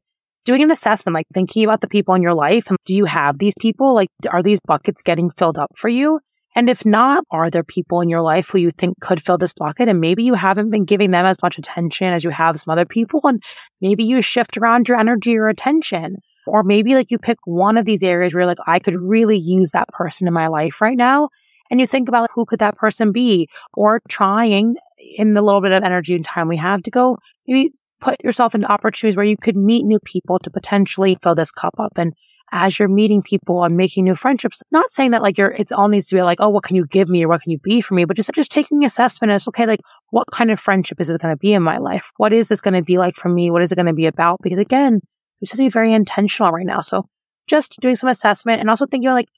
doing 0.45 0.61
an 0.61 0.71
assessment, 0.71 1.15
like 1.15 1.25
thinking 1.33 1.63
about 1.63 1.81
the 1.81 1.87
people 1.87 2.13
in 2.13 2.21
your 2.21 2.35
life. 2.35 2.69
And 2.69 2.77
do 2.85 2.93
you 2.93 3.05
have 3.05 3.39
these 3.39 3.55
people? 3.59 3.95
Like, 3.95 4.09
are 4.29 4.43
these 4.43 4.59
buckets 4.65 5.01
getting 5.01 5.31
filled 5.31 5.57
up 5.57 5.71
for 5.75 5.89
you? 5.89 6.19
And 6.55 6.69
if 6.69 6.85
not, 6.85 7.25
are 7.31 7.49
there 7.49 7.63
people 7.63 8.01
in 8.01 8.09
your 8.09 8.21
life 8.21 8.49
who 8.49 8.59
you 8.59 8.71
think 8.71 8.99
could 9.01 9.21
fill 9.21 9.37
this 9.37 9.53
bucket? 9.53 9.89
And 9.89 9.99
maybe 9.99 10.23
you 10.23 10.33
haven't 10.33 10.69
been 10.69 10.85
giving 10.85 11.11
them 11.11 11.25
as 11.25 11.41
much 11.43 11.57
attention 11.57 12.07
as 12.07 12.23
you 12.23 12.29
have 12.29 12.59
some 12.59 12.71
other 12.71 12.85
people. 12.85 13.21
And 13.25 13.43
maybe 13.81 14.03
you 14.03 14.21
shift 14.21 14.57
around 14.57 14.87
your 14.87 14.97
energy 14.97 15.37
or 15.37 15.49
attention. 15.49 16.17
Or 16.47 16.63
maybe 16.63 16.95
like 16.95 17.11
you 17.11 17.17
pick 17.17 17.39
one 17.45 17.77
of 17.77 17.85
these 17.85 18.03
areas 18.03 18.33
where 18.33 18.45
like, 18.45 18.59
I 18.67 18.79
could 18.79 18.95
really 18.95 19.37
use 19.37 19.71
that 19.71 19.89
person 19.89 20.27
in 20.27 20.33
my 20.33 20.47
life 20.47 20.79
right 20.79 20.97
now. 20.97 21.27
And 21.69 21.79
you 21.79 21.87
think 21.87 22.07
about 22.07 22.29
who 22.33 22.45
could 22.45 22.59
that 22.59 22.77
person 22.77 23.11
be 23.11 23.49
or 23.73 24.01
trying 24.07 24.75
in 25.17 25.33
the 25.33 25.41
little 25.41 25.61
bit 25.61 25.71
of 25.71 25.83
energy 25.83 26.15
and 26.15 26.23
time 26.23 26.47
we 26.47 26.57
have 26.57 26.81
to 26.83 26.91
go 26.91 27.17
maybe 27.47 27.71
put 27.99 28.23
yourself 28.23 28.53
into 28.55 28.71
opportunities 28.71 29.15
where 29.15 29.25
you 29.25 29.37
could 29.37 29.55
meet 29.55 29.85
new 29.85 29.99
people 29.99 30.39
to 30.39 30.49
potentially 30.49 31.15
fill 31.21 31.35
this 31.35 31.51
cup 31.51 31.73
up. 31.79 31.93
And 31.97 32.13
as 32.51 32.77
you're 32.77 32.87
meeting 32.87 33.21
people 33.21 33.63
and 33.63 33.75
making 33.75 34.05
new 34.05 34.15
friendships, 34.15 34.61
not 34.71 34.91
saying 34.91 35.11
that 35.11 35.21
like 35.21 35.37
you're, 35.37 35.51
it's 35.51 35.71
all 35.71 35.87
needs 35.87 36.07
to 36.07 36.15
be 36.15 36.21
like, 36.21 36.39
oh, 36.39 36.49
what 36.49 36.63
can 36.63 36.75
you 36.75 36.85
give 36.85 37.09
me 37.09 37.23
or 37.23 37.27
what 37.27 37.41
can 37.41 37.51
you 37.51 37.59
be 37.59 37.81
for 37.81 37.95
me? 37.95 38.05
But 38.05 38.15
just, 38.15 38.31
just 38.33 38.51
taking 38.51 38.85
assessment 38.85 39.31
as, 39.31 39.47
okay, 39.49 39.65
like 39.65 39.81
what 40.11 40.27
kind 40.31 40.51
of 40.51 40.59
friendship 40.59 41.01
is 41.01 41.09
it 41.09 41.21
going 41.21 41.33
to 41.33 41.39
be 41.39 41.53
in 41.53 41.63
my 41.63 41.77
life? 41.77 42.11
What 42.17 42.33
is 42.33 42.47
this 42.47 42.61
going 42.61 42.75
to 42.75 42.83
be 42.83 42.97
like 42.97 43.15
for 43.15 43.29
me? 43.29 43.51
What 43.51 43.61
is 43.61 43.71
it 43.71 43.75
going 43.75 43.87
to 43.87 43.93
be 43.93 44.05
about? 44.05 44.39
Because 44.41 44.59
again, 44.59 45.01
we 45.41 45.45
just 45.45 45.53
have 45.53 45.57
to 45.57 45.63
be 45.63 45.69
very 45.69 45.93
intentional 45.93 46.51
right 46.51 46.65
now. 46.65 46.81
So 46.81 47.07
just 47.47 47.79
doing 47.81 47.95
some 47.95 48.09
assessment 48.09 48.59
and 48.59 48.69
also 48.69 48.85
thinking 48.85 49.11
like, 49.11 49.29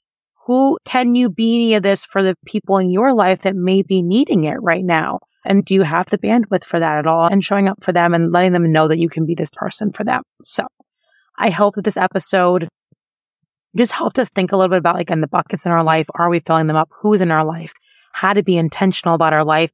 who 0.46 0.78
can 0.84 1.14
you 1.14 1.28
be 1.28 1.56
any 1.56 1.74
of 1.74 1.82
this 1.82 2.04
for 2.04 2.22
the 2.22 2.34
people 2.46 2.78
in 2.78 2.90
your 2.90 3.12
life 3.12 3.42
that 3.42 3.54
may 3.54 3.82
be 3.82 4.02
needing 4.02 4.44
it 4.44 4.56
right 4.62 4.84
now? 4.84 5.20
And 5.44 5.64
do 5.64 5.74
you 5.74 5.82
have 5.82 6.06
the 6.06 6.18
bandwidth 6.18 6.64
for 6.64 6.80
that 6.80 6.98
at 6.98 7.06
all? 7.06 7.26
And 7.26 7.44
showing 7.44 7.68
up 7.68 7.82
for 7.82 7.92
them 7.92 8.14
and 8.14 8.32
letting 8.32 8.52
them 8.52 8.70
know 8.72 8.88
that 8.88 8.98
you 8.98 9.08
can 9.08 9.26
be 9.26 9.34
this 9.34 9.50
person 9.52 9.92
for 9.92 10.04
them. 10.04 10.22
So 10.42 10.66
I 11.38 11.50
hope 11.50 11.74
that 11.74 11.84
this 11.84 11.96
episode 11.96 12.68
just 13.76 13.92
helped 13.92 14.18
us 14.18 14.30
think 14.30 14.52
a 14.52 14.56
little 14.56 14.70
bit 14.70 14.78
about 14.78 14.96
like 14.96 15.10
in 15.10 15.20
the 15.20 15.28
buckets 15.28 15.66
in 15.66 15.72
our 15.72 15.84
life. 15.84 16.08
Are 16.14 16.30
we 16.30 16.40
filling 16.40 16.66
them 16.66 16.76
up? 16.76 16.88
Who's 17.00 17.20
in 17.20 17.30
our 17.30 17.44
life? 17.44 17.72
How 18.12 18.32
to 18.32 18.42
be 18.42 18.56
intentional 18.56 19.14
about 19.14 19.32
our 19.32 19.44
life. 19.44 19.70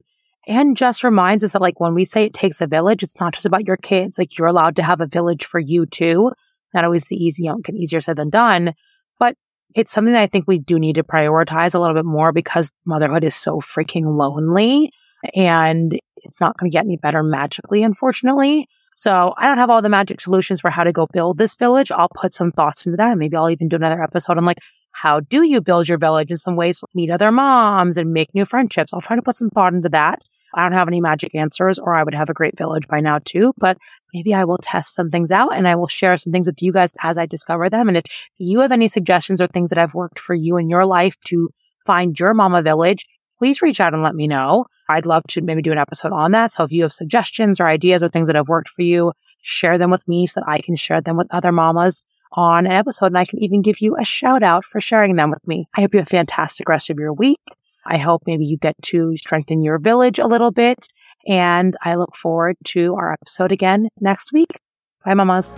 And 0.46 0.76
just 0.76 1.04
reminds 1.04 1.42
us 1.42 1.52
that 1.52 1.62
like 1.62 1.80
when 1.80 1.94
we 1.94 2.04
say 2.04 2.24
it 2.24 2.34
takes 2.34 2.60
a 2.60 2.66
village, 2.66 3.02
it's 3.02 3.18
not 3.18 3.32
just 3.32 3.46
about 3.46 3.66
your 3.66 3.78
kids. 3.78 4.18
Like 4.18 4.36
you're 4.36 4.48
allowed 4.48 4.76
to 4.76 4.82
have 4.82 5.00
a 5.00 5.06
village 5.06 5.44
for 5.44 5.58
you 5.58 5.86
too. 5.86 6.32
Not 6.74 6.84
always 6.84 7.04
the 7.04 7.16
easy, 7.16 7.44
you 7.44 7.50
know, 7.50 7.60
easier 7.72 8.00
said 8.00 8.16
than 8.16 8.30
done. 8.30 8.74
But 9.18 9.36
it's 9.74 9.92
something 9.92 10.12
that 10.12 10.22
I 10.22 10.26
think 10.26 10.46
we 10.46 10.58
do 10.58 10.78
need 10.78 10.96
to 10.96 11.04
prioritize 11.04 11.74
a 11.74 11.78
little 11.78 11.94
bit 11.94 12.04
more 12.04 12.32
because 12.32 12.72
motherhood 12.84 13.24
is 13.24 13.34
so 13.34 13.60
freaking 13.60 14.06
lonely 14.06 14.90
and 15.34 15.98
it's 16.16 16.40
not 16.40 16.56
going 16.58 16.70
to 16.70 16.74
get 16.74 16.84
any 16.84 16.96
better 16.96 17.22
magically, 17.22 17.82
unfortunately. 17.82 18.66
So 18.94 19.34
I 19.36 19.46
don't 19.46 19.58
have 19.58 19.70
all 19.70 19.82
the 19.82 19.88
magic 19.88 20.20
solutions 20.20 20.60
for 20.60 20.70
how 20.70 20.84
to 20.84 20.92
go 20.92 21.06
build 21.12 21.36
this 21.36 21.56
village. 21.56 21.90
I'll 21.90 22.08
put 22.14 22.32
some 22.32 22.52
thoughts 22.52 22.86
into 22.86 22.96
that. 22.96 23.10
And 23.10 23.18
maybe 23.18 23.36
I'll 23.36 23.50
even 23.50 23.68
do 23.68 23.76
another 23.76 24.00
episode 24.00 24.38
on 24.38 24.44
like, 24.44 24.58
how 24.92 25.18
do 25.18 25.42
you 25.42 25.60
build 25.60 25.88
your 25.88 25.98
village 25.98 26.30
in 26.30 26.36
some 26.36 26.54
ways, 26.54 26.84
meet 26.94 27.10
other 27.10 27.32
moms 27.32 27.98
and 27.98 28.12
make 28.12 28.32
new 28.34 28.44
friendships? 28.44 28.94
I'll 28.94 29.00
try 29.00 29.16
to 29.16 29.22
put 29.22 29.34
some 29.36 29.50
thought 29.50 29.74
into 29.74 29.88
that. 29.88 30.20
I 30.54 30.62
don't 30.62 30.72
have 30.72 30.86
any 30.86 31.00
magic 31.00 31.34
answers 31.34 31.80
or 31.80 31.94
I 31.94 32.04
would 32.04 32.14
have 32.14 32.30
a 32.30 32.34
great 32.34 32.56
village 32.56 32.86
by 32.86 33.00
now 33.00 33.18
too, 33.24 33.52
but 33.58 33.76
maybe 34.12 34.32
I 34.32 34.44
will 34.44 34.58
test 34.58 34.94
some 34.94 35.10
things 35.10 35.32
out 35.32 35.56
and 35.56 35.66
I 35.66 35.74
will 35.74 35.88
share 35.88 36.16
some 36.16 36.32
things 36.32 36.46
with 36.46 36.62
you 36.62 36.72
guys 36.72 36.92
as 37.02 37.18
I 37.18 37.26
discover 37.26 37.68
them. 37.68 37.88
And 37.88 37.96
if 37.96 38.04
you 38.38 38.60
have 38.60 38.70
any 38.70 38.86
suggestions 38.86 39.42
or 39.42 39.48
things 39.48 39.70
that 39.70 39.78
have 39.78 39.94
worked 39.94 40.20
for 40.20 40.34
you 40.34 40.56
in 40.56 40.70
your 40.70 40.86
life 40.86 41.16
to 41.26 41.50
find 41.84 42.18
your 42.18 42.32
mama 42.32 42.62
village, 42.62 43.04
please 43.38 43.62
reach 43.62 43.80
out 43.80 43.94
and 43.94 44.02
let 44.02 44.14
me 44.14 44.26
know. 44.26 44.66
I'd 44.88 45.06
love 45.06 45.22
to 45.28 45.40
maybe 45.40 45.62
do 45.62 45.72
an 45.72 45.78
episode 45.78 46.12
on 46.12 46.32
that. 46.32 46.52
So 46.52 46.62
if 46.62 46.72
you 46.72 46.82
have 46.82 46.92
suggestions 46.92 47.60
or 47.60 47.66
ideas 47.66 48.02
or 48.02 48.08
things 48.08 48.28
that 48.28 48.36
have 48.36 48.48
worked 48.48 48.68
for 48.68 48.82
you, 48.82 49.12
share 49.42 49.78
them 49.78 49.90
with 49.90 50.06
me 50.08 50.26
so 50.26 50.40
that 50.40 50.48
I 50.48 50.60
can 50.60 50.76
share 50.76 51.00
them 51.00 51.16
with 51.16 51.28
other 51.30 51.52
mamas 51.52 52.04
on 52.32 52.66
an 52.66 52.72
episode 52.72 53.06
and 53.06 53.18
I 53.18 53.24
can 53.24 53.42
even 53.42 53.62
give 53.62 53.80
you 53.80 53.96
a 53.96 54.04
shout 54.04 54.42
out 54.42 54.64
for 54.64 54.80
sharing 54.80 55.16
them 55.16 55.30
with 55.30 55.46
me. 55.46 55.64
I 55.74 55.82
hope 55.82 55.94
you 55.94 55.98
have 55.98 56.06
a 56.06 56.10
fantastic 56.10 56.68
rest 56.68 56.90
of 56.90 56.98
your 56.98 57.12
week. 57.12 57.38
I 57.86 57.98
hope 57.98 58.22
maybe 58.26 58.44
you 58.44 58.56
get 58.56 58.74
to 58.86 59.16
strengthen 59.16 59.62
your 59.62 59.78
village 59.78 60.18
a 60.18 60.26
little 60.26 60.50
bit. 60.50 60.86
And 61.26 61.76
I 61.82 61.94
look 61.96 62.16
forward 62.16 62.56
to 62.66 62.94
our 62.94 63.12
episode 63.12 63.52
again 63.52 63.88
next 64.00 64.32
week. 64.32 64.58
Bye, 65.04 65.14
mamas. 65.14 65.56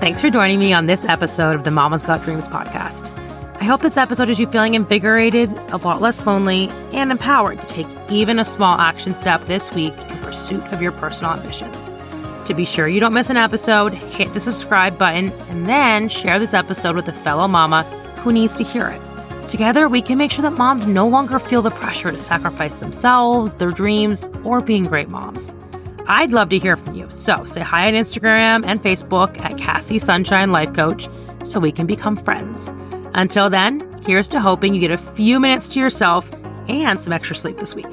Thanks 0.00 0.20
for 0.20 0.30
joining 0.30 0.58
me 0.58 0.72
on 0.72 0.86
this 0.86 1.04
episode 1.04 1.54
of 1.56 1.64
the 1.64 1.70
Mama's 1.70 2.02
Got 2.02 2.22
Dreams 2.22 2.48
podcast. 2.48 3.37
I 3.60 3.64
hope 3.64 3.80
this 3.80 3.96
episode 3.96 4.28
has 4.28 4.38
you 4.38 4.46
feeling 4.46 4.74
invigorated, 4.74 5.50
a 5.72 5.78
lot 5.78 6.00
less 6.00 6.24
lonely, 6.24 6.68
and 6.92 7.10
empowered 7.10 7.60
to 7.60 7.66
take 7.66 7.88
even 8.08 8.38
a 8.38 8.44
small 8.44 8.78
action 8.78 9.16
step 9.16 9.40
this 9.46 9.72
week 9.72 9.94
in 9.94 10.16
pursuit 10.18 10.62
of 10.72 10.80
your 10.80 10.92
personal 10.92 11.32
ambitions. 11.32 11.92
To 12.44 12.54
be 12.54 12.64
sure 12.64 12.86
you 12.86 13.00
don't 13.00 13.12
miss 13.12 13.30
an 13.30 13.36
episode, 13.36 13.94
hit 13.94 14.32
the 14.32 14.38
subscribe 14.38 14.96
button 14.96 15.32
and 15.48 15.68
then 15.68 16.08
share 16.08 16.38
this 16.38 16.54
episode 16.54 16.94
with 16.94 17.08
a 17.08 17.12
fellow 17.12 17.48
mama 17.48 17.82
who 18.18 18.32
needs 18.32 18.54
to 18.56 18.64
hear 18.64 18.88
it. 18.88 19.48
Together, 19.48 19.88
we 19.88 20.02
can 20.02 20.18
make 20.18 20.30
sure 20.30 20.42
that 20.42 20.52
moms 20.52 20.86
no 20.86 21.08
longer 21.08 21.40
feel 21.40 21.60
the 21.60 21.70
pressure 21.70 22.12
to 22.12 22.20
sacrifice 22.20 22.76
themselves, 22.76 23.54
their 23.54 23.72
dreams, 23.72 24.30
or 24.44 24.60
being 24.60 24.84
great 24.84 25.08
moms. 25.08 25.56
I'd 26.06 26.30
love 26.30 26.48
to 26.50 26.58
hear 26.58 26.76
from 26.76 26.94
you. 26.94 27.06
So 27.10 27.44
say 27.44 27.62
hi 27.62 27.88
on 27.88 27.94
Instagram 27.94 28.64
and 28.64 28.80
Facebook 28.80 29.36
at 29.44 29.52
Kassy 29.52 30.00
Sunshine 30.00 30.52
Life 30.52 30.72
Coach 30.74 31.08
so 31.42 31.58
we 31.58 31.72
can 31.72 31.86
become 31.88 32.16
friends. 32.16 32.72
Until 33.14 33.50
then, 33.50 34.00
here's 34.04 34.28
to 34.28 34.40
hoping 34.40 34.74
you 34.74 34.80
get 34.80 34.90
a 34.90 34.98
few 34.98 35.40
minutes 35.40 35.68
to 35.70 35.80
yourself 35.80 36.30
and 36.68 37.00
some 37.00 37.12
extra 37.12 37.36
sleep 37.36 37.58
this 37.58 37.74
week. 37.74 37.86